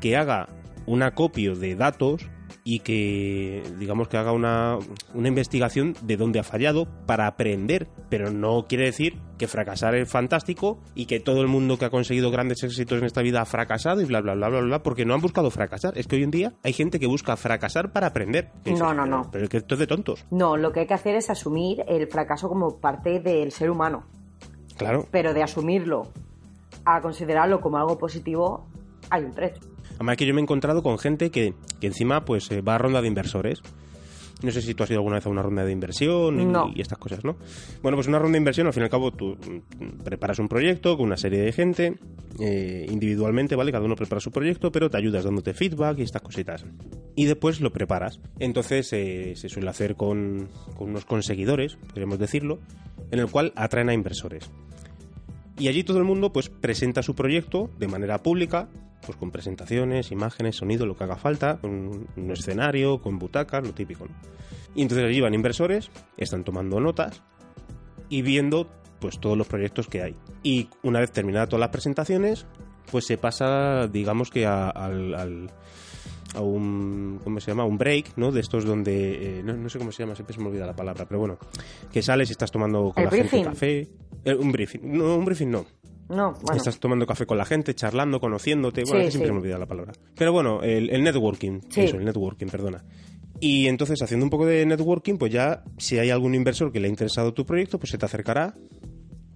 que 0.00 0.16
haga 0.16 0.48
un 0.86 1.02
acopio 1.02 1.54
de 1.54 1.76
datos 1.76 2.28
y 2.62 2.80
que, 2.80 3.62
digamos, 3.78 4.08
que 4.08 4.16
haga 4.16 4.32
una, 4.32 4.78
una 5.12 5.28
investigación 5.28 5.94
de 6.02 6.16
dónde 6.16 6.38
ha 6.38 6.42
fallado 6.42 6.86
para 7.06 7.26
aprender. 7.26 7.88
Pero 8.08 8.30
no 8.30 8.66
quiere 8.66 8.84
decir 8.84 9.20
que 9.38 9.46
fracasar 9.48 9.94
es 9.94 10.10
fantástico 10.10 10.80
y 10.94 11.06
que 11.06 11.20
todo 11.20 11.42
el 11.42 11.48
mundo 11.48 11.78
que 11.78 11.84
ha 11.84 11.90
conseguido 11.90 12.30
grandes 12.30 12.62
éxitos 12.62 12.98
en 12.98 13.04
esta 13.04 13.22
vida 13.22 13.42
ha 13.42 13.44
fracasado 13.44 14.00
y 14.00 14.06
bla, 14.06 14.20
bla, 14.20 14.34
bla, 14.34 14.48
bla, 14.48 14.60
bla, 14.60 14.82
porque 14.82 15.04
no 15.04 15.14
han 15.14 15.20
buscado 15.20 15.50
fracasar. 15.50 15.98
Es 15.98 16.06
que 16.06 16.16
hoy 16.16 16.22
en 16.22 16.30
día 16.30 16.54
hay 16.62 16.72
gente 16.72 16.98
que 16.98 17.06
busca 17.06 17.36
fracasar 17.36 17.92
para 17.92 18.08
aprender. 18.08 18.50
No, 18.64 18.94
no, 18.94 19.04
no. 19.04 19.28
Pero 19.30 19.44
es 19.44 19.50
que 19.50 19.58
esto 19.58 19.74
es 19.74 19.80
de 19.80 19.86
tontos. 19.86 20.24
no, 20.30 20.56
lo 20.56 20.72
que 20.72 20.80
hay 20.80 20.86
que 20.86 20.94
hacer 20.94 21.16
es 21.16 21.28
asumir 21.28 21.84
el 21.86 22.06
fracaso 22.08 22.48
como 22.48 22.78
parte 22.78 23.20
del 23.20 23.52
ser 23.52 23.70
humano. 23.70 24.04
Claro. 24.76 25.06
Pero 25.10 25.34
de 25.34 25.42
asumirlo 25.42 26.08
a 26.84 27.00
considerarlo 27.00 27.60
como 27.60 27.76
algo 27.78 27.98
positivo, 27.98 28.66
hay 29.10 29.24
un 29.24 29.32
trecho. 29.32 29.73
Además 29.94 30.16
que 30.16 30.26
yo 30.26 30.34
me 30.34 30.40
he 30.40 30.42
encontrado 30.42 30.82
con 30.82 30.98
gente 30.98 31.30
que, 31.30 31.54
que 31.80 31.86
encima 31.86 32.24
pues 32.24 32.50
eh, 32.50 32.60
va 32.60 32.74
a 32.74 32.78
ronda 32.78 33.00
de 33.02 33.08
inversores. 33.08 33.60
No 34.42 34.50
sé 34.50 34.60
si 34.60 34.74
tú 34.74 34.82
has 34.82 34.90
ido 34.90 34.98
alguna 34.98 35.16
vez 35.16 35.26
a 35.26 35.30
una 35.30 35.40
ronda 35.42 35.64
de 35.64 35.72
inversión 35.72 36.38
y, 36.38 36.44
No. 36.44 36.70
y 36.74 36.82
estas 36.82 36.98
cosas, 36.98 37.24
¿no? 37.24 37.36
Bueno, 37.82 37.96
pues 37.96 38.08
una 38.08 38.18
ronda 38.18 38.32
de 38.32 38.38
inversión, 38.38 38.66
al 38.66 38.74
fin 38.74 38.82
y 38.82 38.84
al 38.84 38.90
cabo, 38.90 39.10
tú 39.12 39.36
mm, 39.38 40.02
preparas 40.02 40.38
un 40.38 40.48
proyecto 40.48 40.96
con 40.98 41.06
una 41.06 41.16
serie 41.16 41.40
de 41.40 41.52
gente, 41.52 41.94
eh, 42.40 42.84
individualmente, 42.90 43.54
¿vale? 43.56 43.72
Cada 43.72 43.84
uno 43.86 43.94
prepara 43.96 44.20
su 44.20 44.30
proyecto, 44.32 44.70
pero 44.70 44.90
te 44.90 44.98
ayudas 44.98 45.24
dándote 45.24 45.54
feedback 45.54 45.98
y 46.00 46.02
estas 46.02 46.20
cositas. 46.20 46.66
Y 47.14 47.24
después 47.24 47.60
lo 47.62 47.72
preparas. 47.72 48.20
Entonces 48.38 48.92
eh, 48.92 49.32
se 49.36 49.48
suele 49.48 49.70
hacer 49.70 49.94
con, 49.94 50.48
con 50.76 50.90
unos 50.90 51.06
conseguidores, 51.06 51.76
podríamos 51.76 52.18
decirlo, 52.18 52.58
en 53.12 53.20
el 53.20 53.30
cual 53.30 53.52
atraen 53.56 53.88
a 53.88 53.94
inversores. 53.94 54.50
Y 55.58 55.68
allí 55.68 55.84
todo 55.84 55.98
el 55.98 56.04
mundo 56.04 56.32
pues 56.32 56.48
presenta 56.48 57.02
su 57.02 57.14
proyecto 57.14 57.70
de 57.78 57.86
manera 57.88 58.18
pública, 58.22 58.68
pues 59.06 59.16
con 59.16 59.30
presentaciones, 59.30 60.10
imágenes, 60.10 60.56
sonido, 60.56 60.86
lo 60.86 60.96
que 60.96 61.04
haga 61.04 61.16
falta, 61.16 61.58
con 61.58 62.06
un 62.16 62.30
escenario, 62.32 63.00
con 63.00 63.18
butacas, 63.18 63.64
lo 63.64 63.72
típico. 63.72 64.06
Y 64.74 64.82
entonces 64.82 65.06
allí 65.06 65.20
van 65.20 65.34
inversores, 65.34 65.90
están 66.16 66.42
tomando 66.42 66.80
notas 66.80 67.22
y 68.08 68.22
viendo 68.22 68.68
pues 68.98 69.20
todos 69.20 69.36
los 69.38 69.46
proyectos 69.46 69.86
que 69.86 70.02
hay. 70.02 70.16
Y 70.42 70.68
una 70.82 71.00
vez 71.00 71.12
terminadas 71.12 71.48
todas 71.50 71.60
las 71.60 71.68
presentaciones, 71.70 72.46
pues 72.90 73.06
se 73.06 73.16
pasa, 73.18 73.86
digamos 73.86 74.30
que 74.30 74.46
a- 74.46 74.70
al- 74.70 75.50
a 76.34 76.40
un 76.40 77.20
¿cómo 77.22 77.40
se 77.40 77.50
llama? 77.50 77.64
un 77.64 77.78
break, 77.78 78.16
¿no? 78.16 78.30
De 78.32 78.40
estos 78.40 78.64
donde 78.64 79.38
eh, 79.38 79.42
no, 79.42 79.54
no 79.56 79.68
sé 79.68 79.78
cómo 79.78 79.92
se 79.92 80.02
llama, 80.02 80.14
siempre 80.14 80.34
se 80.34 80.40
me 80.40 80.48
olvida 80.48 80.66
la 80.66 80.76
palabra, 80.76 81.06
pero 81.06 81.20
bueno, 81.20 81.38
que 81.92 82.02
sales 82.02 82.28
y 82.28 82.32
estás 82.32 82.50
tomando 82.50 82.92
con 82.94 82.98
¿El 82.98 83.04
la 83.04 83.10
briefing? 83.10 83.28
gente 83.30 83.48
café, 83.50 83.88
Eh, 84.24 84.34
un 84.34 84.52
briefing, 84.52 84.80
no, 84.84 85.16
un 85.16 85.24
briefing 85.24 85.50
no. 85.50 85.64
No, 86.08 86.32
bueno. 86.32 86.56
Estás 86.56 86.78
tomando 86.78 87.06
café 87.06 87.24
con 87.24 87.38
la 87.38 87.46
gente, 87.46 87.74
charlando, 87.74 88.20
conociéndote. 88.20 88.82
Bueno, 88.84 89.00
Sí, 89.00 89.04
que 89.06 89.10
siempre 89.12 89.28
sí. 89.28 89.30
se 89.30 89.32
me 89.32 89.38
olvida 89.38 89.58
la 89.58 89.64
palabra. 89.66 89.92
Pero 90.14 90.32
bueno, 90.34 90.62
el, 90.62 90.90
el 90.90 91.02
networking. 91.02 91.60
Sí. 91.70 91.80
Eso, 91.82 91.96
el 91.96 92.04
networking, 92.04 92.46
perdona. 92.48 92.84
Y 93.40 93.68
entonces, 93.68 94.02
haciendo 94.02 94.24
un 94.24 94.30
poco 94.30 94.44
de 94.44 94.66
networking, 94.66 95.16
pues 95.16 95.32
ya, 95.32 95.64
si 95.78 95.98
hay 95.98 96.10
algún 96.10 96.34
inversor 96.34 96.70
que 96.72 96.78
le 96.80 96.88
ha 96.88 96.90
interesado 96.90 97.32
tu 97.32 97.46
proyecto, 97.46 97.78
pues 97.78 97.90
se 97.90 97.96
te 97.98 98.04
acercará. 98.04 98.54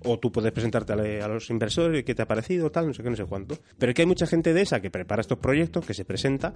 O 0.05 0.19
tú 0.19 0.31
puedes 0.31 0.53
presentarte 0.53 0.93
a, 0.93 1.29
los 1.29 1.51
inversores, 1.51 2.05
qué 2.05 2.15
te 2.15 2.23
ha 2.23 2.27
parecido, 2.27 2.71
tal, 2.71 2.87
no 2.87 2.95
sé 2.95 3.03
qué, 3.03 3.11
no 3.11 3.17
sé 3.17 3.25
cuánto. 3.25 3.57
Pero 3.79 3.91
es 3.91 3.97
que 3.97 4.03
hay 4.03 4.07
mucha 4.07 4.27
gente 4.27 4.55
de 4.55 4.63
esa 4.63 4.81
que 4.81 4.91
prepara 4.91 5.21
estos 5.21 5.39
proyectos, 5.39 5.85
que 5.85 5.93
se 5.93 6.05
presenta, 6.05 6.55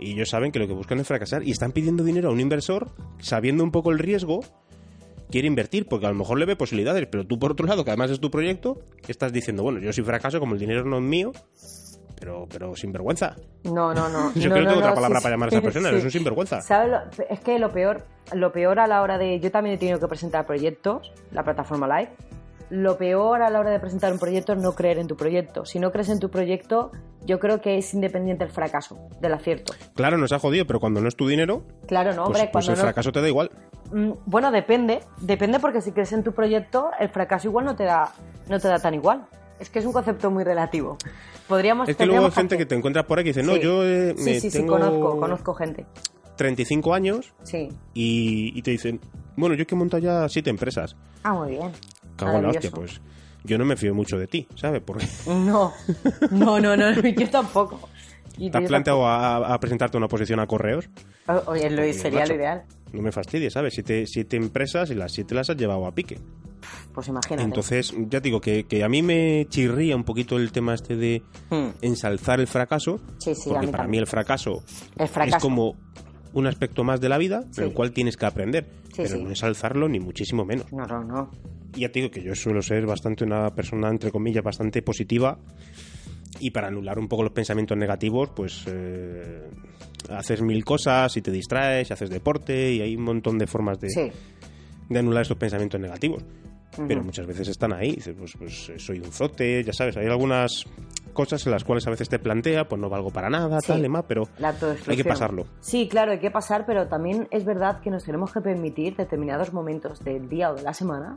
y 0.00 0.12
ellos 0.12 0.30
saben 0.30 0.50
que 0.50 0.58
lo 0.58 0.66
que 0.66 0.74
buscan 0.74 0.98
es 0.98 1.06
fracasar. 1.06 1.42
Y 1.46 1.52
están 1.52 1.70
pidiendo 1.72 2.02
dinero 2.02 2.30
a 2.30 2.32
un 2.32 2.40
inversor, 2.40 2.90
sabiendo 3.20 3.62
un 3.62 3.70
poco 3.70 3.92
el 3.92 4.00
riesgo, 4.00 4.40
quiere 5.30 5.46
invertir 5.46 5.86
porque 5.86 6.06
a 6.06 6.10
lo 6.10 6.16
mejor 6.16 6.38
le 6.38 6.44
ve 6.44 6.56
posibilidades, 6.56 7.06
pero 7.06 7.24
tú 7.26 7.38
por 7.38 7.52
otro 7.52 7.66
lado, 7.66 7.84
que 7.84 7.90
además 7.90 8.10
es 8.10 8.20
tu 8.20 8.30
proyecto, 8.30 8.80
estás 9.06 9.32
diciendo, 9.32 9.62
bueno, 9.62 9.78
yo 9.78 9.92
si 9.92 10.02
fracaso, 10.02 10.40
como 10.40 10.54
el 10.54 10.60
dinero 10.60 10.84
no 10.84 10.96
es 10.98 11.04
mío, 11.04 11.32
pero, 12.18 12.46
pero 12.50 12.76
sin 12.76 12.92
vergüenza. 12.92 13.36
No, 13.64 13.94
no, 13.94 14.08
no. 14.08 14.32
Yo 14.34 14.48
no, 14.48 14.54
creo 14.54 14.54
que 14.54 14.60
no, 14.60 14.68
tengo 14.68 14.78
otra 14.78 14.90
no, 14.90 14.94
palabra 14.94 15.18
sí, 15.18 15.22
para 15.24 15.34
llamar 15.34 15.48
a 15.48 15.52
esa 15.52 15.60
persona, 15.62 15.90
sí. 15.90 15.96
es 15.96 16.04
un 16.04 16.10
sinvergüenza. 16.10 16.60
¿Sabes 16.62 16.90
lo- 16.90 17.24
es 17.28 17.40
que 17.40 17.58
lo 17.58 17.70
peor, 17.72 18.04
lo 18.32 18.52
peor 18.52 18.78
a 18.78 18.86
la 18.86 19.02
hora 19.02 19.18
de. 19.18 19.40
Yo 19.40 19.50
también 19.50 19.74
he 19.74 19.78
tenido 19.78 19.98
que 19.98 20.06
presentar 20.06 20.46
proyectos, 20.46 21.12
la 21.32 21.42
plataforma 21.42 21.88
Live. 21.98 22.10
Lo 22.74 22.96
peor 22.96 23.42
a 23.42 23.50
la 23.50 23.60
hora 23.60 23.70
de 23.70 23.78
presentar 23.78 24.10
un 24.14 24.18
proyecto 24.18 24.54
es 24.54 24.58
no 24.58 24.72
creer 24.74 24.96
en 24.98 25.06
tu 25.06 25.14
proyecto. 25.14 25.66
Si 25.66 25.78
no 25.78 25.92
crees 25.92 26.08
en 26.08 26.20
tu 26.20 26.30
proyecto, 26.30 26.90
yo 27.26 27.38
creo 27.38 27.60
que 27.60 27.76
es 27.76 27.92
independiente 27.92 28.44
el 28.44 28.50
fracaso 28.50 28.96
del 29.20 29.34
acierto. 29.34 29.74
Claro, 29.94 30.16
nos 30.16 30.32
ha 30.32 30.38
jodido, 30.38 30.66
pero 30.66 30.80
cuando 30.80 31.02
no 31.02 31.08
es 31.08 31.14
tu 31.14 31.28
dinero, 31.28 31.64
Claro, 31.86 32.14
no, 32.14 32.24
pues, 32.24 32.26
hombre, 32.28 32.40
pues 32.50 32.64
cuando 32.64 32.72
el 32.72 32.78
no. 32.78 32.82
fracaso 32.84 33.12
te 33.12 33.20
da 33.20 33.28
igual. 33.28 33.50
Mm, 33.92 34.12
Bueno, 34.24 34.50
depende, 34.50 35.00
depende 35.20 35.60
porque 35.60 35.82
si 35.82 35.92
crees 35.92 36.14
en 36.14 36.22
tu 36.24 36.32
proyecto, 36.32 36.88
el 36.98 37.10
fracaso 37.10 37.48
igual 37.48 37.66
no 37.66 37.76
te 37.76 37.84
da, 37.84 38.10
no 38.48 38.58
te 38.58 38.68
da 38.68 38.78
tan 38.78 38.94
igual. 38.94 39.26
Es 39.60 39.68
que 39.68 39.78
es 39.80 39.84
un 39.84 39.92
concepto 39.92 40.30
muy 40.30 40.42
relativo. 40.42 40.96
Podríamos. 41.48 41.90
Es 41.90 41.96
que 41.96 42.06
luego 42.06 42.24
hay 42.24 42.32
gente 42.32 42.56
que 42.56 42.64
te 42.64 42.74
encuentras 42.74 43.04
por 43.04 43.18
ahí 43.18 43.24
que 43.24 43.30
dice, 43.34 43.42
no, 43.42 43.52
Sí. 43.56 43.60
yo 43.60 43.84
eh, 43.84 44.14
Sí, 44.16 44.24
me 44.24 44.40
sí, 44.40 44.50
sí, 44.50 44.58
tengo 44.58 44.72
conozco, 44.78 45.20
conozco 45.20 45.52
gente. 45.54 45.84
35 46.36 46.94
años 46.94 47.34
Sí. 47.42 47.68
y, 47.92 48.58
y 48.58 48.62
te 48.62 48.70
dicen, 48.70 48.98
bueno, 49.36 49.54
yo 49.54 49.60
es 49.60 49.68
que 49.68 49.74
he 49.74 49.78
montado 49.78 50.02
ya 50.02 50.26
siete 50.30 50.48
empresas. 50.48 50.96
Ah, 51.22 51.34
muy 51.34 51.50
bien. 51.50 51.70
Cago 52.24 52.36
en 52.38 52.42
la 52.44 52.48
hostia, 52.50 52.70
Maravilloso. 52.70 53.00
pues 53.02 53.12
yo 53.44 53.58
no 53.58 53.64
me 53.64 53.76
fío 53.76 53.94
mucho 53.94 54.18
de 54.18 54.26
ti, 54.26 54.46
¿sabes? 54.54 54.82
Porque 54.84 55.06
No, 55.26 55.72
no, 56.30 56.60
no, 56.60 56.76
no, 56.76 56.92
yo 57.08 57.30
tampoco. 57.30 57.88
Y 58.38 58.50
te 58.50 58.58
has 58.58 58.64
planteado 58.64 59.06
a, 59.06 59.52
a 59.54 59.60
presentarte 59.60 59.96
una 59.98 60.08
posición 60.08 60.40
a 60.40 60.46
correos. 60.46 60.88
Oye, 61.46 61.68
lo, 61.70 61.82
sería 61.92 62.20
macho. 62.20 62.32
lo 62.32 62.38
ideal. 62.38 62.62
No 62.92 63.02
me 63.02 63.12
fastidies, 63.12 63.52
¿sabes? 63.52 63.74
Siete, 63.74 64.06
siete 64.06 64.36
empresas 64.36 64.90
y 64.90 64.94
las 64.94 65.12
siete 65.12 65.34
las 65.34 65.50
has 65.50 65.56
llevado 65.56 65.86
a 65.86 65.94
pique. 65.94 66.18
Pues 66.94 67.08
imagínate. 67.08 67.42
Entonces, 67.42 67.92
ya 68.08 68.20
te 68.20 68.28
digo 68.28 68.40
que, 68.40 68.64
que 68.64 68.84
a 68.84 68.88
mí 68.88 69.02
me 69.02 69.46
chirría 69.50 69.96
un 69.96 70.04
poquito 70.04 70.36
el 70.36 70.52
tema 70.52 70.74
este 70.74 70.96
de 70.96 71.22
Hmm. 71.50 71.70
ensalzar 71.82 72.40
el 72.40 72.46
fracaso. 72.46 73.00
Sí, 73.18 73.34
sí, 73.34 73.48
porque 73.50 73.66
mí 73.66 73.72
para 73.72 73.84
también. 73.84 73.90
mí 73.90 73.98
el 73.98 74.06
fracaso, 74.06 74.62
El 74.96 75.08
fracaso. 75.08 75.36
es 75.38 75.42
como 75.42 75.76
un 76.32 76.46
aspecto 76.46 76.84
más 76.84 77.00
de 77.00 77.08
la 77.10 77.18
vida, 77.18 77.44
Sí. 77.50 77.62
el 77.62 77.72
cual 77.72 77.92
tienes 77.92 78.16
que 78.16 78.24
aprender. 78.26 78.66
Pero 78.96 79.16
no 79.18 79.28
ensalzarlo 79.30 79.88
ni 79.88 80.00
muchísimo 80.00 80.44
menos. 80.44 80.70
No, 80.72 80.84
no, 80.86 81.02
no. 81.04 81.30
Y 81.74 81.80
ya 81.80 81.88
te 81.90 82.00
digo 82.00 82.10
que 82.10 82.22
yo 82.22 82.34
suelo 82.34 82.60
ser 82.62 82.86
bastante 82.86 83.24
una 83.24 83.50
persona, 83.54 83.88
entre 83.88 84.10
comillas, 84.10 84.44
bastante 84.44 84.82
positiva. 84.82 85.38
Y 86.40 86.50
para 86.50 86.68
anular 86.68 86.98
un 86.98 87.08
poco 87.08 87.22
los 87.22 87.32
pensamientos 87.32 87.76
negativos, 87.76 88.30
pues 88.34 88.64
eh, 88.66 89.48
haces 90.10 90.42
mil 90.42 90.64
cosas 90.64 91.16
y 91.16 91.22
te 91.22 91.30
distraes, 91.30 91.90
y 91.90 91.92
haces 91.92 92.10
deporte 92.10 92.72
y 92.72 92.80
hay 92.80 92.96
un 92.96 93.04
montón 93.04 93.38
de 93.38 93.46
formas 93.46 93.78
de, 93.78 93.90
Sí. 93.90 94.10
de 94.88 94.98
anular 94.98 95.22
esos 95.22 95.36
pensamientos 95.36 95.80
negativos. 95.80 96.22
Pero 96.88 97.00
Ujú. 97.00 97.04
muchas 97.06 97.26
veces 97.26 97.48
están 97.48 97.74
ahí. 97.74 97.92
Dices, 97.96 98.14
pues, 98.18 98.32
pues 98.38 98.68
eh, 98.70 98.78
soy 98.78 98.98
un 99.00 99.12
zote, 99.12 99.62
ya 99.62 99.74
sabes. 99.74 99.94
Hay 99.98 100.06
algunas 100.06 100.64
cosas 101.12 101.44
en 101.44 101.52
las 101.52 101.64
cuales 101.64 101.86
a 101.86 101.90
veces 101.90 102.08
te 102.08 102.18
plantea, 102.18 102.66
pues 102.66 102.80
no 102.80 102.88
valgo 102.88 103.10
para 103.10 103.28
nada, 103.28 103.60
Sí. 103.60 103.66
tal, 103.68 103.82
demás, 103.82 104.06
pero 104.08 104.22
La 104.38 104.56
hay 104.88 104.96
que 104.96 105.04
pasarlo. 105.04 105.44
Sí, 105.60 105.86
claro, 105.86 106.12
hay 106.12 106.18
que 106.18 106.30
pasar, 106.30 106.64
pero 106.66 106.88
también 106.88 107.28
es 107.30 107.44
verdad 107.44 107.80
que 107.82 107.90
nos 107.90 108.04
tenemos 108.04 108.32
que 108.32 108.40
permitir 108.40 108.96
determinados 108.96 109.52
momentos 109.52 110.00
del 110.02 110.26
día 110.30 110.50
o 110.50 110.54
de 110.54 110.62
la 110.62 110.72
semana 110.72 111.14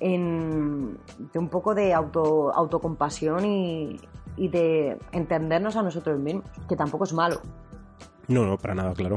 en, 0.00 0.98
de 1.32 1.38
un 1.38 1.48
poco 1.48 1.74
de 1.74 1.92
auto, 1.92 2.52
autocompasión 2.54 3.44
y, 3.44 3.96
y 4.36 4.48
de 4.48 4.98
entendernos 5.12 5.76
a 5.76 5.82
nosotros 5.82 6.18
mismos, 6.18 6.44
que 6.68 6.76
tampoco 6.76 7.04
es 7.04 7.12
malo. 7.12 7.40
No, 8.28 8.46
no, 8.46 8.56
para 8.56 8.74
nada, 8.74 8.94
claro. 8.94 9.16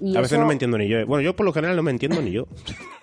Y 0.00 0.16
a 0.16 0.20
veces 0.20 0.32
eso, 0.34 0.40
no 0.40 0.46
me 0.46 0.52
entiendo 0.52 0.78
ni 0.78 0.86
yo. 0.88 0.98
eh. 0.98 1.04
Bueno, 1.04 1.22
yo 1.22 1.34
por 1.34 1.44
lo 1.44 1.52
general 1.52 1.74
no 1.76 1.82
me 1.82 1.90
entiendo 1.90 2.20
ni 2.22 2.30
yo. 2.32 2.46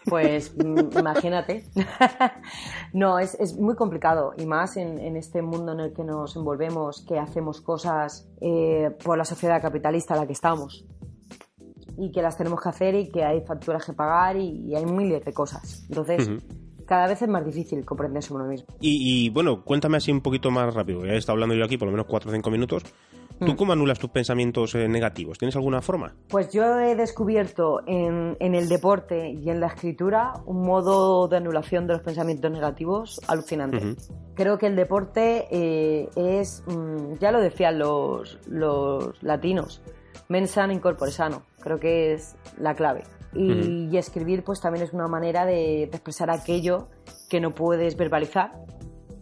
Pues 0.07 0.55
mm, 0.55 0.99
imagínate. 0.99 1.65
no, 2.93 3.17
es, 3.17 3.33
es 3.39 3.57
muy 3.57 3.75
complicado 3.75 4.33
y 4.37 4.45
más 4.45 4.77
en, 4.77 4.99
en 4.99 5.17
este 5.17 5.41
mundo 5.41 5.71
en 5.71 5.79
el 5.79 5.93
que 5.93 6.03
nos 6.03 6.35
envolvemos, 6.35 7.03
que 7.07 7.17
hacemos 7.17 7.59
cosas 7.59 8.29
eh, 8.39 8.91
por 9.03 9.17
la 9.17 9.25
sociedad 9.25 9.59
capitalista 9.59 10.13
en 10.13 10.19
la 10.19 10.27
que 10.27 10.33
estamos 10.33 10.85
y 11.97 12.11
que 12.11 12.21
las 12.21 12.37
tenemos 12.37 12.61
que 12.61 12.69
hacer 12.69 12.93
y 12.93 13.09
que 13.09 13.23
hay 13.23 13.41
facturas 13.41 13.83
que 13.83 13.93
pagar 13.93 14.37
y, 14.37 14.67
y 14.67 14.75
hay 14.75 14.85
miles 14.85 15.25
de 15.25 15.33
cosas. 15.33 15.87
Entonces. 15.89 16.29
Cada 16.85 17.07
vez 17.07 17.21
es 17.21 17.27
más 17.27 17.45
difícil 17.45 17.83
comprenderse 17.85 18.33
uno 18.33 18.45
mismo. 18.45 18.67
Y, 18.79 19.25
y, 19.25 19.29
bueno, 19.29 19.63
cuéntame 19.63 19.97
así 19.97 20.11
un 20.11 20.21
poquito 20.21 20.51
más 20.51 20.73
rápido. 20.73 21.05
Ya 21.05 21.13
he 21.13 21.17
estado 21.17 21.33
hablando 21.33 21.55
yo 21.55 21.65
aquí 21.65 21.77
por 21.77 21.87
lo 21.87 21.91
menos 21.91 22.07
4 22.07 22.29
o 22.29 22.33
5 22.33 22.51
minutos. 22.51 22.83
¿Tú 23.39 23.51
Mm. 23.51 23.55
cómo 23.57 23.73
anulas 23.73 23.99
tus 23.99 24.09
pensamientos 24.11 24.75
eh, 24.75 24.87
negativos? 24.87 25.37
¿Tienes 25.37 25.55
alguna 25.57 25.81
forma? 25.81 26.15
Pues 26.29 26.53
yo 26.53 26.79
he 26.79 26.95
descubierto 26.95 27.81
en, 27.85 28.37
en 28.39 28.55
el 28.55 28.69
deporte 28.69 29.29
y 29.29 29.49
en 29.49 29.59
la 29.59 29.67
escritura 29.67 30.33
un 30.45 30.61
modo 30.61 31.27
de 31.27 31.37
anulación 31.37 31.85
de 31.85 31.93
los 31.95 32.01
pensamientos 32.01 32.49
negativos 32.49 33.19
alucinante. 33.27 33.97
Creo 34.35 34.57
que 34.57 34.67
el 34.67 34.77
deporte 34.77 35.47
eh, 35.51 36.09
es, 36.15 36.63
mm, 36.67 37.17
ya 37.19 37.31
lo 37.33 37.41
decían 37.41 37.77
los, 37.77 38.39
los 38.47 39.21
latinos, 39.21 39.81
mens 40.29 40.51
sana 40.51 40.71
in 40.71 40.79
corpore 40.79 41.11
sano. 41.11 41.41
Creo 41.59 41.77
que 41.79 42.13
es 42.13 42.37
la 42.57 42.73
clave. 42.73 43.03
Y, 43.35 43.89
y 43.91 43.97
escribir 43.97 44.43
pues 44.43 44.61
también 44.61 44.85
es 44.85 44.93
una 44.93 45.07
manera 45.07 45.45
de, 45.45 45.53
de 45.53 45.83
expresar 45.91 46.31
aquello 46.31 46.87
que 47.29 47.39
no 47.39 47.53
puedes 47.53 47.97
verbalizar. 47.97 48.51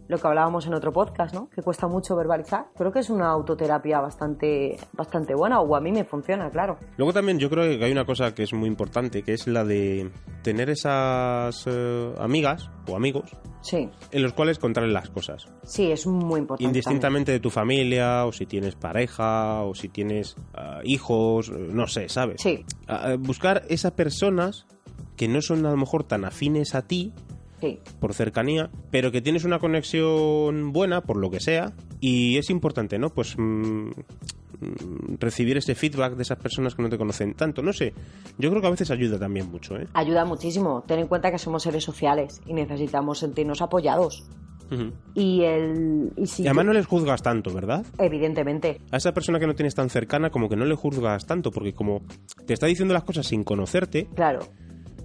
Lo 0.08 0.18
que 0.18 0.26
hablábamos 0.26 0.66
en 0.66 0.74
otro 0.74 0.92
podcast, 0.92 1.34
¿no? 1.34 1.48
Que 1.48 1.62
cuesta 1.62 1.86
mucho 1.88 2.14
verbalizar. 2.14 2.66
Creo 2.76 2.92
que 2.92 2.98
es 2.98 3.08
una 3.10 3.28
autoterapia 3.30 4.00
bastante, 4.00 4.76
bastante 4.92 5.34
buena, 5.34 5.60
o 5.60 5.74
a 5.76 5.80
mí 5.80 5.92
me 5.92 6.04
funciona, 6.04 6.50
claro. 6.50 6.76
Luego 6.96 7.12
también 7.12 7.38
yo 7.38 7.48
creo 7.48 7.78
que 7.78 7.84
hay 7.84 7.92
una 7.92 8.04
cosa 8.04 8.34
que 8.34 8.42
es 8.42 8.52
muy 8.52 8.68
importante, 8.68 9.22
que 9.22 9.32
es 9.32 9.46
la 9.46 9.64
de 9.64 10.10
tener 10.42 10.68
esas 10.70 11.64
eh, 11.66 12.14
amigas 12.18 12.70
o 12.88 12.96
amigos 12.96 13.30
Sí, 13.62 13.88
en 14.10 14.22
los 14.22 14.34
cuales 14.34 14.58
contarles 14.58 14.92
las 14.92 15.08
cosas. 15.08 15.46
sí, 15.62 15.90
es 15.90 16.06
muy 16.06 16.40
importante. 16.40 16.64
Indistintamente 16.68 17.32
de 17.32 17.40
tu 17.40 17.48
familia, 17.48 18.26
o 18.26 18.32
si 18.32 18.44
tienes 18.44 18.74
pareja, 18.74 19.62
o 19.62 19.74
si 19.74 19.88
tienes 19.88 20.36
ah, 20.52 20.80
hijos, 20.84 21.48
eh, 21.48 21.68
no 21.72 21.86
sé, 21.86 22.10
¿sabes? 22.10 22.42
Sí, 22.42 22.62
Ah, 22.88 23.14
buscar 23.18 23.62
esas 23.70 23.92
personas 23.92 24.66
que 25.16 25.28
no 25.28 25.40
son 25.40 25.64
a 25.64 25.70
lo 25.70 25.76
mejor 25.78 26.04
tan 26.04 26.26
afines 26.26 26.74
a 26.74 26.82
ti, 26.82 27.14
sí, 27.64 27.80
por 28.00 28.14
cercanía, 28.14 28.70
pero 28.90 29.10
que 29.10 29.20
tienes 29.20 29.44
una 29.44 29.58
conexión 29.58 30.72
buena, 30.72 31.00
por 31.02 31.16
lo 31.16 31.30
que 31.30 31.40
sea, 31.40 31.72
y 32.00 32.36
es 32.36 32.50
importante, 32.50 32.98
¿no? 32.98 33.10
Pues 33.10 33.36
mm, 33.38 33.88
mm, 33.88 33.92
recibir 35.18 35.56
ese 35.56 35.74
feedback 35.74 36.14
de 36.14 36.22
esas 36.22 36.38
personas 36.38 36.74
que 36.74 36.82
no 36.82 36.88
te 36.88 36.98
conocen 36.98 37.34
tanto, 37.34 37.62
no 37.62 37.72
sé, 37.72 37.94
yo 38.38 38.50
creo 38.50 38.60
que 38.60 38.68
a 38.68 38.70
veces 38.70 38.90
ayuda 38.90 39.18
también 39.18 39.50
mucho, 39.50 39.76
¿eh? 39.76 39.86
ayuda 39.94 40.24
muchísimo. 40.24 40.84
Ten 40.86 41.00
en 41.00 41.06
cuenta 41.06 41.30
que 41.30 41.38
somos 41.38 41.62
seres 41.62 41.84
sociales 41.84 42.40
y 42.46 42.54
necesitamos 42.54 43.18
sentirnos 43.18 43.62
apoyados. 43.62 44.24
Y 45.14 45.42
el. 45.42 46.12
Y 46.16 46.26
si 46.26 46.42
Y 46.42 46.46
además 46.46 46.66
no 46.66 46.72
les 46.72 46.86
juzgas 46.86 47.22
tanto, 47.22 47.52
¿verdad? 47.52 47.84
Evidentemente. 47.98 48.80
A 48.90 48.96
esa 48.96 49.12
persona 49.12 49.38
que 49.38 49.46
no 49.46 49.54
tienes 49.54 49.74
tan 49.74 49.90
cercana, 49.90 50.30
como 50.30 50.48
que 50.48 50.56
no 50.56 50.64
le 50.64 50.74
juzgas 50.74 51.26
tanto, 51.26 51.50
porque 51.50 51.74
como 51.74 52.02
te 52.46 52.54
está 52.54 52.66
diciendo 52.66 52.94
las 52.94 53.04
cosas 53.04 53.26
sin 53.26 53.44
conocerte, 53.44 54.08
Claro. 54.14 54.40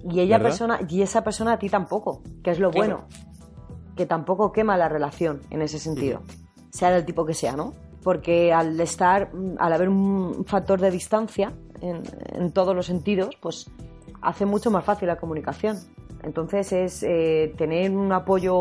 Y 0.08 0.20
ella 0.20 0.38
¿Verdad? 0.38 0.50
persona, 0.50 0.80
y 0.88 1.02
esa 1.02 1.22
persona 1.24 1.52
a 1.54 1.58
ti 1.58 1.68
tampoco, 1.68 2.22
que 2.42 2.50
es 2.50 2.58
lo 2.58 2.70
Claro. 2.70 2.96
bueno. 2.98 3.08
Que 3.96 4.06
tampoco 4.06 4.52
quema 4.52 4.76
la 4.76 4.88
relación 4.88 5.40
en 5.50 5.62
ese 5.62 5.78
sentido. 5.78 6.22
Sea 6.70 6.90
del 6.90 7.04
tipo 7.04 7.26
que 7.26 7.34
sea, 7.34 7.56
¿no? 7.56 7.74
Porque 8.02 8.52
al 8.52 8.80
estar, 8.80 9.30
al 9.58 9.72
haber 9.72 9.88
un 9.88 10.44
factor 10.46 10.80
de 10.80 10.90
distancia 10.90 11.52
en, 11.82 12.02
en 12.32 12.52
todos 12.52 12.74
los 12.74 12.86
sentidos, 12.86 13.36
pues 13.42 13.70
hace 14.22 14.46
mucho 14.46 14.70
más 14.70 14.84
fácil 14.84 15.08
la 15.08 15.16
comunicación. 15.16 15.76
Entonces 16.22 16.72
es 16.72 17.02
eh, 17.02 17.54
tener 17.56 17.90
un 17.90 18.12
apoyo 18.12 18.54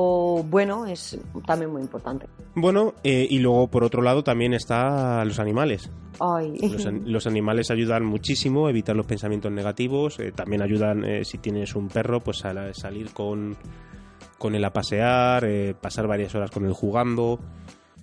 bueno 0.44 0.86
es 0.86 1.20
también 1.46 1.72
muy 1.72 1.82
importante. 1.82 2.28
bueno, 2.56 2.94
eh, 3.04 3.28
y 3.30 3.40
luego 3.40 3.68
por 3.68 3.84
otro 3.84 4.02
lado 4.02 4.24
también 4.24 4.54
está 4.54 5.24
los 5.26 5.40
animales. 5.40 5.92
Ay. 6.20 6.58
Los, 6.72 6.86
an- 6.86 7.04
los 7.06 7.28
animales 7.28 7.72
ayudan 7.72 8.04
muchísimo 8.06 8.68
a 8.68 8.70
evitar 8.70 8.96
los 8.96 9.06
pensamientos 9.06 9.52
negativos. 9.52 10.20
eh, 10.20 10.32
también 10.34 10.62
ayudan, 10.62 11.04
eh, 11.06 11.24
si 11.26 11.38
tienes 11.38 11.76
un 11.76 11.88
perro, 11.88 12.20
pues 12.22 12.44
a 12.46 12.54
la- 12.54 12.74
salir 12.74 13.12
con, 13.14 13.56
con 14.38 14.56
él 14.56 14.64
a 14.66 14.72
pasear, 14.74 15.44
eh, 15.46 15.76
pasar 15.80 16.08
varias 16.08 16.34
horas 16.36 16.52
con 16.52 16.66
él 16.66 16.74
jugando. 16.74 17.40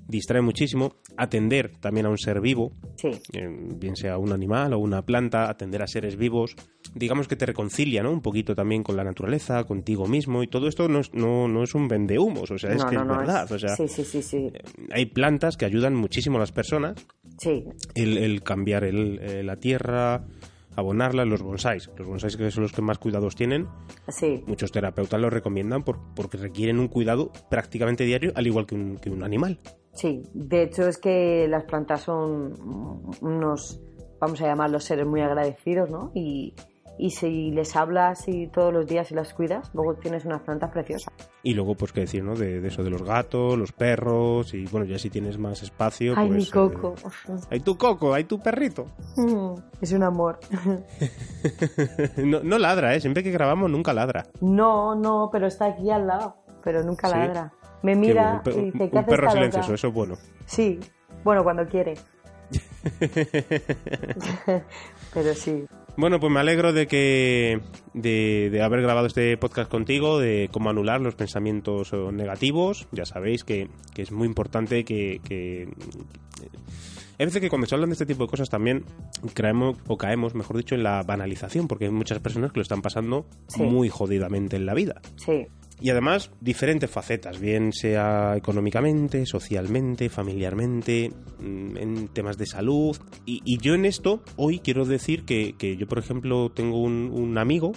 Distrae 0.09 0.41
muchísimo. 0.43 0.95
Atender 1.17 1.73
también 1.81 2.07
a 2.07 2.11
un 2.11 2.19
ser 2.19 2.41
vivo, 2.41 2.73
Sí, 2.97 3.09
eh, 3.33 3.49
bien 3.77 3.97
sea 3.97 4.19
un 4.19 4.33
animal 4.33 4.73
o 4.75 4.79
una 4.79 5.03
planta, 5.03 5.49
atender 5.49 5.83
a 5.83 5.87
seres 5.87 6.17
vivos, 6.17 6.55
digamos 6.95 7.27
que 7.29 7.37
te 7.37 7.47
reconcilia, 7.47 8.03
¿no? 8.03 8.11
Un 8.13 8.21
poquito 8.21 8.55
también 8.55 8.83
con 8.83 8.97
la 8.97 9.05
naturaleza, 9.05 9.65
contigo 9.65 10.07
mismo, 10.07 10.43
y 10.43 10.47
todo 10.49 10.69
esto 10.69 10.89
no 10.89 11.01
es, 11.01 11.13
no, 11.15 11.49
no 11.49 11.63
es 11.63 11.75
un 11.75 11.89
vendehumos, 11.89 12.51
o 12.51 12.59
sea, 12.59 12.73
es 12.73 12.85
que 12.85 12.97
no, 12.97 13.03
es 13.03 13.09
verdad. 13.19 13.51
O 13.53 13.59
sea, 13.59 13.77
sí, 13.77 13.89
sí, 13.89 14.05
sí, 14.05 14.23
sí, 14.23 14.53
hay 14.93 15.07
plantas 15.07 15.57
que 15.57 15.65
ayudan 15.65 15.95
muchísimo 15.95 16.37
a 16.37 16.41
las 16.41 16.53
personas, 16.53 16.95
sí, 17.39 17.65
el, 17.95 18.19
el 18.19 18.43
cambiar 18.43 18.85
el- 18.85 19.19
eh, 19.23 19.43
la 19.43 19.57
tierra, 19.57 20.25
abonarla, 20.77 21.25
los 21.25 21.43
bonsáis. 21.43 21.91
Los 21.97 22.07
bonsáis 22.07 22.37
que 22.37 22.51
son 22.51 22.63
los 22.63 22.73
que 22.73 22.83
más 22.83 22.99
cuidados 22.99 23.35
tienen, 23.35 23.67
sí, 24.09 24.45
muchos 24.47 24.71
terapeutas 24.73 25.21
los 25.21 25.33
recomiendan 25.33 25.83
por- 25.83 25.99
porque 26.15 26.37
requieren 26.37 26.79
un 26.79 26.89
cuidado 26.89 27.33
prácticamente 27.51 28.05
diario, 28.05 28.33
al 28.35 28.47
igual 28.47 28.67
que 28.67 28.75
un, 28.75 28.99
que 28.99 29.11
un 29.11 29.23
animal. 29.25 29.59
sí. 29.93 30.23
De 30.35 30.63
hecho 30.63 30.87
es 30.89 30.99
que 30.99 31.47
las 31.49 31.65
plantas 31.65 32.03
son 32.03 32.55
unos, 33.21 33.81
vamos 34.21 34.41
a 34.43 34.47
llamarlos 34.47 34.85
seres 34.85 35.07
muy 35.07 35.21
agradecidos, 35.23 35.91
¿no? 35.91 36.13
Y, 36.15 36.55
y 36.99 37.11
si 37.11 37.51
les 37.51 37.77
hablas 37.77 38.27
y 38.29 38.47
todos 38.49 38.73
los 38.73 38.87
días 38.87 39.11
y 39.11 39.15
las 39.15 39.35
cuidas, 39.35 39.71
luego 39.75 39.95
tienes 39.95 40.25
unas 40.25 40.43
plantas 40.43 40.71
preciosas. 40.71 41.13
Y 41.43 41.55
luego, 41.55 41.75
pues 41.75 41.93
qué 41.93 42.01
decir, 42.01 42.25
¿no? 42.25 42.35
De, 42.35 42.61
de 42.61 42.69
eso 42.69 42.83
de 42.83 42.91
los 42.91 43.03
gatos, 43.03 43.57
los 43.59 43.73
perros, 43.73 44.53
y 44.55 44.65
bueno, 44.67 44.87
ya 44.87 44.99
si 44.99 45.11
tienes 45.11 45.39
más 45.39 45.63
espacio, 45.63 46.15
Ay, 46.17 46.29
pues... 46.29 46.39
mi 46.47 46.51
coco. 46.51 46.95
eh, 47.29 47.33
hay 47.51 47.61
tu 47.61 47.77
coco, 47.77 48.15
hay 48.15 48.25
tu 48.25 48.41
perrito. 48.41 48.87
Mm, 49.17 49.55
Es 49.81 49.93
un 49.93 50.03
amor. 50.03 50.39
no, 52.17 52.41
no 52.43 52.59
ladra, 52.59 52.95
¿eh? 52.95 53.01
Siempre 53.01 53.23
que 53.23 53.31
grabamos 53.31 53.71
nunca 53.71 53.93
ladra. 53.93 54.25
No, 54.41 54.95
no, 54.95 55.29
pero 55.31 55.47
está 55.47 55.67
aquí 55.67 55.91
al 55.91 56.07
lado, 56.07 56.37
pero 56.65 56.83
nunca 56.83 57.09
Sí. 57.09 57.15
ladra. 57.15 57.53
Me 57.83 57.95
mira 57.95 58.41
bueno, 58.43 58.59
un, 58.59 58.65
y 58.69 58.71
dice, 58.73 58.85
un 58.85 58.91
¿qué 58.91 58.99
haces 58.99 59.11
perro 59.15 59.31
silencioso, 59.31 59.69
loca?". 59.69 59.75
eso 59.75 59.89
es 59.89 59.95
bueno. 59.95 60.15
Sí, 60.47 60.81
bueno, 61.23 61.45
cuando 61.45 61.67
quiere. 61.67 61.95
pero 65.15 65.35
sí. 65.35 65.65
Bueno, 65.97 66.21
pues 66.21 66.31
me 66.31 66.41
alegro 66.41 66.75
de 66.75 66.87
que 66.87 67.61
de, 67.95 68.61
haber 68.63 68.83
grabado 68.83 69.07
este 69.07 69.37
podcast 69.39 69.71
contigo, 69.71 70.19
de 70.19 70.51
cómo 70.53 70.69
anular 70.69 71.01
los 71.01 71.15
pensamientos 71.15 71.91
eh, 71.95 71.97
negativos. 72.13 72.87
Ya 72.93 73.07
sabéis 73.07 73.45
que, 73.45 73.69
que 73.95 74.03
es 74.03 74.13
muy 74.13 74.27
importante 74.27 74.85
que, 74.85 75.21
que- 75.27 75.69
hay 77.19 77.27
veces 77.27 77.41
que 77.41 77.49
cuando 77.49 77.67
se 77.67 77.75
hablan 77.75 77.91
de 77.91 77.95
este 77.95 78.07
tipo 78.07 78.25
de 78.25 78.29
cosas 78.31 78.49
también 78.51 78.85
caemos, 79.35 79.77
o 79.87 79.97
caemos, 79.97 80.35
mejor 80.35 80.57
dicho, 80.57 80.75
en 80.75 80.83
la 80.83 81.03
banalización, 81.03 81.67
porque 81.69 81.87
hay 81.87 81.91
muchas 81.91 82.19
personas 82.21 82.53
que 82.53 82.59
lo 82.59 82.63
están 82.63 82.83
pasando 82.83 83.27
Sí. 83.49 83.63
muy 83.63 83.89
jodidamente 83.89 84.57
en 84.57 84.67
la 84.67 84.75
vida. 84.75 85.01
Sí, 85.17 85.47
Y 85.79 85.91
además, 85.91 86.31
diferentes 86.41 86.89
facetas, 86.91 87.39
bien 87.39 87.71
sea 87.75 88.35
económicamente, 88.35 89.27
socialmente, 89.27 90.09
familiarmente, 90.09 91.13
mm, 91.39 91.77
en 91.77 92.09
temas 92.09 92.39
de 92.39 92.47
salud. 92.47 92.97
Y, 93.27 93.43
y 93.45 93.59
yo 93.59 93.75
en 93.75 93.85
esto, 93.85 94.23
hoy 94.37 94.61
quiero 94.61 94.87
decir 94.87 95.25
que, 95.27 95.55
que 95.59 95.77
yo, 95.77 95.87
por 95.87 95.99
ejemplo, 95.99 96.51
tengo 96.51 96.81
un, 96.81 97.11
un 97.13 97.37
amigo 97.37 97.73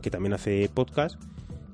que 0.00 0.10
también 0.10 0.32
hace 0.34 0.68
podcast, 0.72 1.20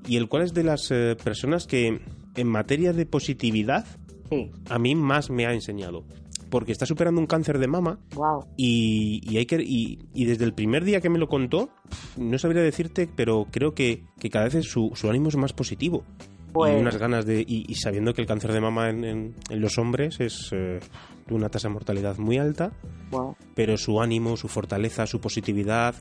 y 0.08 0.16
el 0.16 0.28
cual 0.28 0.44
es 0.44 0.54
de 0.54 0.64
las 0.64 0.90
eh, 0.90 1.14
personas 1.22 1.66
que 1.66 2.00
en 2.36 2.48
materia 2.48 2.94
de 2.94 3.04
positividad 3.04 3.84
sí. 4.30 4.50
a 4.70 4.78
mí 4.78 4.94
más 4.94 5.28
me 5.28 5.44
ha 5.46 5.52
enseñado. 5.52 6.04
Porque 6.50 6.72
está 6.72 6.86
superando 6.86 7.20
un 7.20 7.26
cáncer 7.26 7.58
de 7.58 7.66
mama 7.66 7.98
Wow. 8.14 8.46
y, 8.56 9.20
y 9.30 9.38
hay 9.38 9.46
que, 9.46 9.56
y, 9.62 9.98
y 10.14 10.24
desde 10.26 10.44
el 10.44 10.54
primer 10.54 10.84
día 10.84 11.00
que 11.00 11.10
me 11.10 11.18
lo 11.18 11.28
contó, 11.28 11.70
no 12.16 12.38
sabría 12.38 12.62
decirte, 12.62 13.08
pero 13.14 13.46
creo 13.50 13.74
que, 13.74 14.04
que 14.20 14.30
cada 14.30 14.48
vez 14.48 14.64
su, 14.66 14.92
su 14.94 15.10
ánimo 15.10 15.28
es 15.28 15.36
más 15.36 15.52
positivo. 15.52 16.04
Pues- 16.52 16.74
Y 16.76 16.80
unas 16.80 16.96
ganas 16.96 17.26
de. 17.26 17.40
Y, 17.40 17.66
y 17.68 17.74
sabiendo 17.74 18.14
que 18.14 18.22
el 18.22 18.26
cáncer 18.26 18.52
de 18.52 18.60
mama 18.60 18.88
en, 18.88 19.04
en- 19.04 19.34
en 19.50 19.60
los 19.60 19.76
hombres 19.78 20.20
es 20.20 20.48
eh, 20.52 20.80
de 21.26 21.34
una 21.34 21.48
tasa 21.50 21.68
de 21.68 21.74
mortalidad 21.74 22.16
muy 22.18 22.38
alta, 22.38 22.72
Wow. 23.10 23.36
pero 23.54 23.76
su 23.76 24.00
ánimo, 24.00 24.36
su 24.36 24.48
fortaleza, 24.48 25.06
su 25.06 25.20
positividad, 25.20 25.94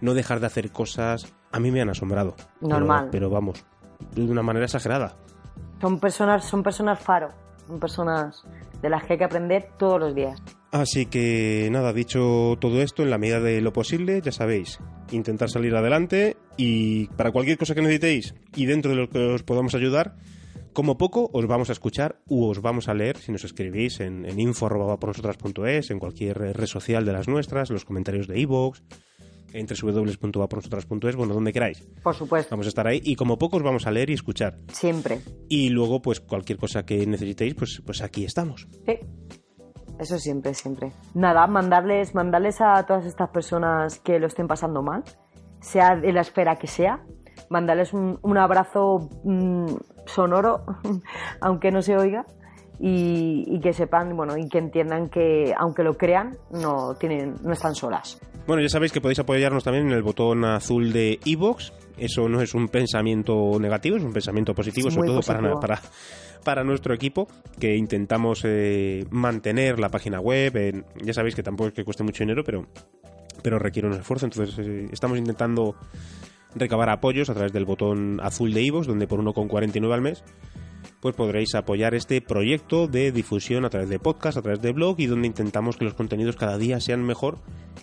no 0.00 0.14
dejar 0.14 0.40
de 0.40 0.46
hacer 0.46 0.70
cosas, 0.70 1.32
a 1.50 1.58
mí 1.58 1.70
me 1.70 1.80
han 1.80 1.88
asombrado. 1.90 2.36
Pero- 2.60 2.68
Normal. 2.78 3.08
Pero, 3.10 3.30
vamos, 3.30 3.64
de 4.14 4.22
una 4.22 4.42
manera 4.42 4.66
exagerada. 4.66 5.16
Son 5.80 5.98
personas, 5.98 6.44
son 6.44 6.62
personas 6.62 7.00
faro. 7.00 7.30
Son 7.66 7.80
personas 7.80 8.44
de 8.82 8.90
las 8.90 9.04
que 9.04 9.14
hay 9.14 9.18
que 9.18 9.24
aprender 9.24 9.68
todos 9.78 10.00
los 10.00 10.14
días. 10.14 10.42
Así 10.72 11.06
que 11.06 11.68
nada, 11.70 11.92
dicho 11.92 12.56
todo 12.60 12.82
esto, 12.82 13.02
en 13.02 13.10
la 13.10 13.18
medida 13.18 13.40
de 13.40 13.60
lo 13.60 13.72
posible, 13.72 14.20
ya 14.20 14.32
sabéis, 14.32 14.78
intentar 15.10 15.48
salir 15.48 15.74
adelante 15.74 16.36
y 16.56 17.06
para 17.16 17.32
cualquier 17.32 17.56
cosa 17.56 17.74
que 17.74 17.82
necesitéis 17.82 18.34
y 18.54 18.66
dentro 18.66 18.90
de 18.90 18.96
lo 18.98 19.08
que 19.08 19.18
os 19.18 19.42
podamos 19.42 19.74
ayudar, 19.74 20.16
como 20.72 20.98
poco 20.98 21.30
os 21.32 21.46
vamos 21.46 21.70
a 21.70 21.72
escuchar 21.72 22.20
u 22.26 22.44
os 22.44 22.60
vamos 22.60 22.88
a 22.88 22.94
leer 22.94 23.16
si 23.16 23.32
nos 23.32 23.44
escribís 23.44 24.00
en, 24.00 24.26
en 24.26 24.38
info.vapornosotras.es, 24.38 25.90
en 25.90 25.98
cualquier 25.98 26.36
red 26.36 26.66
social 26.66 27.06
de 27.06 27.12
las 27.12 27.28
nuestras, 27.28 27.70
los 27.70 27.86
comentarios 27.86 28.26
de 28.26 28.38
iVoox, 28.40 28.80
en 29.52 29.66
www.vapornosotras.es, 29.66 31.16
bueno, 31.16 31.34
donde 31.34 31.52
queráis. 31.52 31.82
Por 32.02 32.14
supuesto. 32.14 32.50
Vamos 32.50 32.66
a 32.66 32.68
estar 32.68 32.86
ahí 32.86 33.00
y 33.04 33.16
como 33.16 33.38
poco 33.38 33.56
os 33.56 33.62
vamos 33.62 33.86
a 33.86 33.90
leer 33.90 34.10
y 34.10 34.14
escuchar. 34.14 34.58
Siempre. 34.72 35.20
Y 35.48 35.70
luego, 35.70 36.02
pues 36.02 36.20
cualquier 36.20 36.58
cosa 36.58 36.84
que 36.84 37.06
necesitéis, 37.06 37.54
pues, 37.54 37.82
pues 37.84 38.02
aquí 38.02 38.24
estamos. 38.24 38.68
Sí. 38.86 38.98
Eso 39.98 40.18
siempre, 40.18 40.52
siempre. 40.52 40.92
Nada, 41.14 41.46
mandarles, 41.46 42.14
mandarles 42.14 42.60
a 42.60 42.84
todas 42.84 43.06
estas 43.06 43.30
personas 43.30 43.98
que 44.00 44.18
lo 44.18 44.26
estén 44.26 44.46
pasando 44.46 44.82
mal, 44.82 45.04
sea 45.60 45.96
de 45.96 46.12
la 46.12 46.20
esfera 46.20 46.56
que 46.56 46.66
sea, 46.66 47.02
mandarles 47.48 47.94
un, 47.94 48.18
un 48.22 48.38
abrazo 48.38 49.08
mm, 49.24 49.74
sonoro, 50.04 50.64
aunque 51.40 51.70
no 51.70 51.80
se 51.80 51.96
oiga, 51.96 52.26
y, 52.78 53.44
y 53.46 53.60
que 53.60 53.72
sepan, 53.72 54.14
bueno, 54.16 54.36
y 54.36 54.48
que 54.48 54.58
entiendan 54.58 55.08
que, 55.08 55.54
aunque 55.56 55.82
lo 55.82 55.94
crean, 55.94 56.36
no 56.50 56.94
tienen, 56.94 57.36
no 57.42 57.52
están 57.52 57.74
solas. 57.74 58.20
Bueno, 58.46 58.62
ya 58.62 58.68
sabéis 58.68 58.92
que 58.92 59.00
podéis 59.00 59.18
apoyarnos 59.18 59.64
también 59.64 59.86
en 59.88 59.92
el 59.92 60.02
botón 60.02 60.44
azul 60.44 60.92
de 60.92 61.18
iVoox. 61.24 61.72
Eso 61.98 62.28
no 62.28 62.40
es 62.40 62.54
un 62.54 62.68
pensamiento 62.68 63.58
negativo, 63.58 63.96
es 63.96 64.04
un 64.04 64.12
pensamiento 64.12 64.54
positivo, 64.54 64.88
Es 64.88 64.94
sobre 64.94 65.08
todo 65.08 65.20
para, 65.22 65.58
para, 65.58 65.80
para 66.44 66.62
nuestro 66.62 66.94
equipo, 66.94 67.26
que 67.58 67.74
intentamos 67.76 68.42
eh, 68.44 69.04
mantener 69.10 69.80
la 69.80 69.88
página 69.88 70.20
web. 70.20 70.56
en- 70.58 70.84
ya 71.02 71.12
sabéis 71.12 71.34
que 71.34 71.42
tampoco 71.42 71.68
es 71.68 71.74
que 71.74 71.84
cueste 71.84 72.04
mucho 72.04 72.22
dinero, 72.22 72.44
pero, 72.44 72.66
pero 73.42 73.58
requiere 73.58 73.88
un 73.88 73.94
esfuerzo. 73.94 74.26
Entonces 74.26 74.56
eh, 74.64 74.86
estamos 74.92 75.18
intentando 75.18 75.74
recabar 76.54 76.88
apoyos 76.88 77.28
a 77.30 77.34
través 77.34 77.52
del 77.52 77.64
botón 77.64 78.20
azul 78.22 78.54
de 78.54 78.62
iVoox, 78.62 78.86
donde 78.86 79.08
por 79.08 79.20
1,49 79.20 79.92
al 79.92 80.02
mes 80.02 80.22
pues 81.00 81.14
podréis 81.14 81.54
apoyar 81.54 81.94
este 81.94 82.20
proyecto 82.20 82.86
de 82.88 83.12
difusión 83.12 83.64
a 83.64 83.70
través 83.70 83.88
de 83.88 83.98
podcast, 83.98 84.38
a 84.38 84.42
través 84.42 84.60
de 84.62 84.72
blog 84.72 84.98
y 84.98 85.06
donde 85.06 85.26
intentamos 85.26 85.76
que 85.76 85.84
los 85.84 85.94
contenidos 85.94 86.36
cada 86.36 86.58
día 86.58 86.80
sean 86.80 87.02
mejor 87.04 87.38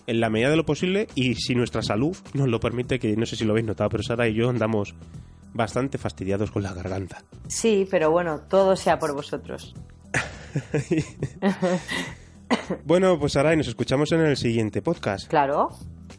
en 0.06 0.20
la 0.20 0.30
medida 0.30 0.50
de 0.50 0.56
lo 0.56 0.66
posible 0.66 1.06
y 1.14 1.34
si 1.36 1.54
nuestra 1.54 1.82
salud 1.82 2.16
nos 2.34 2.48
lo 2.48 2.60
permite, 2.60 2.98
que 2.98 3.16
no 3.16 3.26
sé 3.26 3.36
si 3.36 3.44
lo 3.44 3.52
habéis 3.52 3.66
notado, 3.66 3.90
pero 3.90 4.02
Sara 4.02 4.28
y 4.28 4.34
yo 4.34 4.48
andamos 4.50 4.94
bastante 5.52 5.98
fastidiados 5.98 6.50
con 6.50 6.62
la 6.62 6.74
garganta. 6.74 7.22
Sí, 7.46 7.86
pero 7.90 8.10
bueno, 8.10 8.40
todo 8.48 8.76
sea 8.76 8.98
por 8.98 9.14
vosotros. 9.14 9.74
Bueno, 12.84 13.18
pues 13.18 13.32
Sara, 13.32 13.52
y 13.52 13.56
nos 13.56 13.66
escuchamos 13.68 14.12
en 14.12 14.20
el 14.20 14.36
siguiente 14.36 14.80
podcast 14.80 15.28
Claro, 15.28 15.70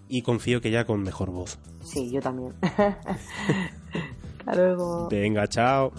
y 0.09 0.21
confío 0.21 0.59
que 0.59 0.69
ya 0.71 0.83
con 0.85 1.01
mejor 1.01 1.31
voz. 1.31 1.57
sí, 1.83 2.11
yo 2.11 2.19
también. 2.19 2.53
Hasta 4.45 4.55
luego. 4.55 5.09
Venga, 5.09 5.47
chao. 5.47 5.91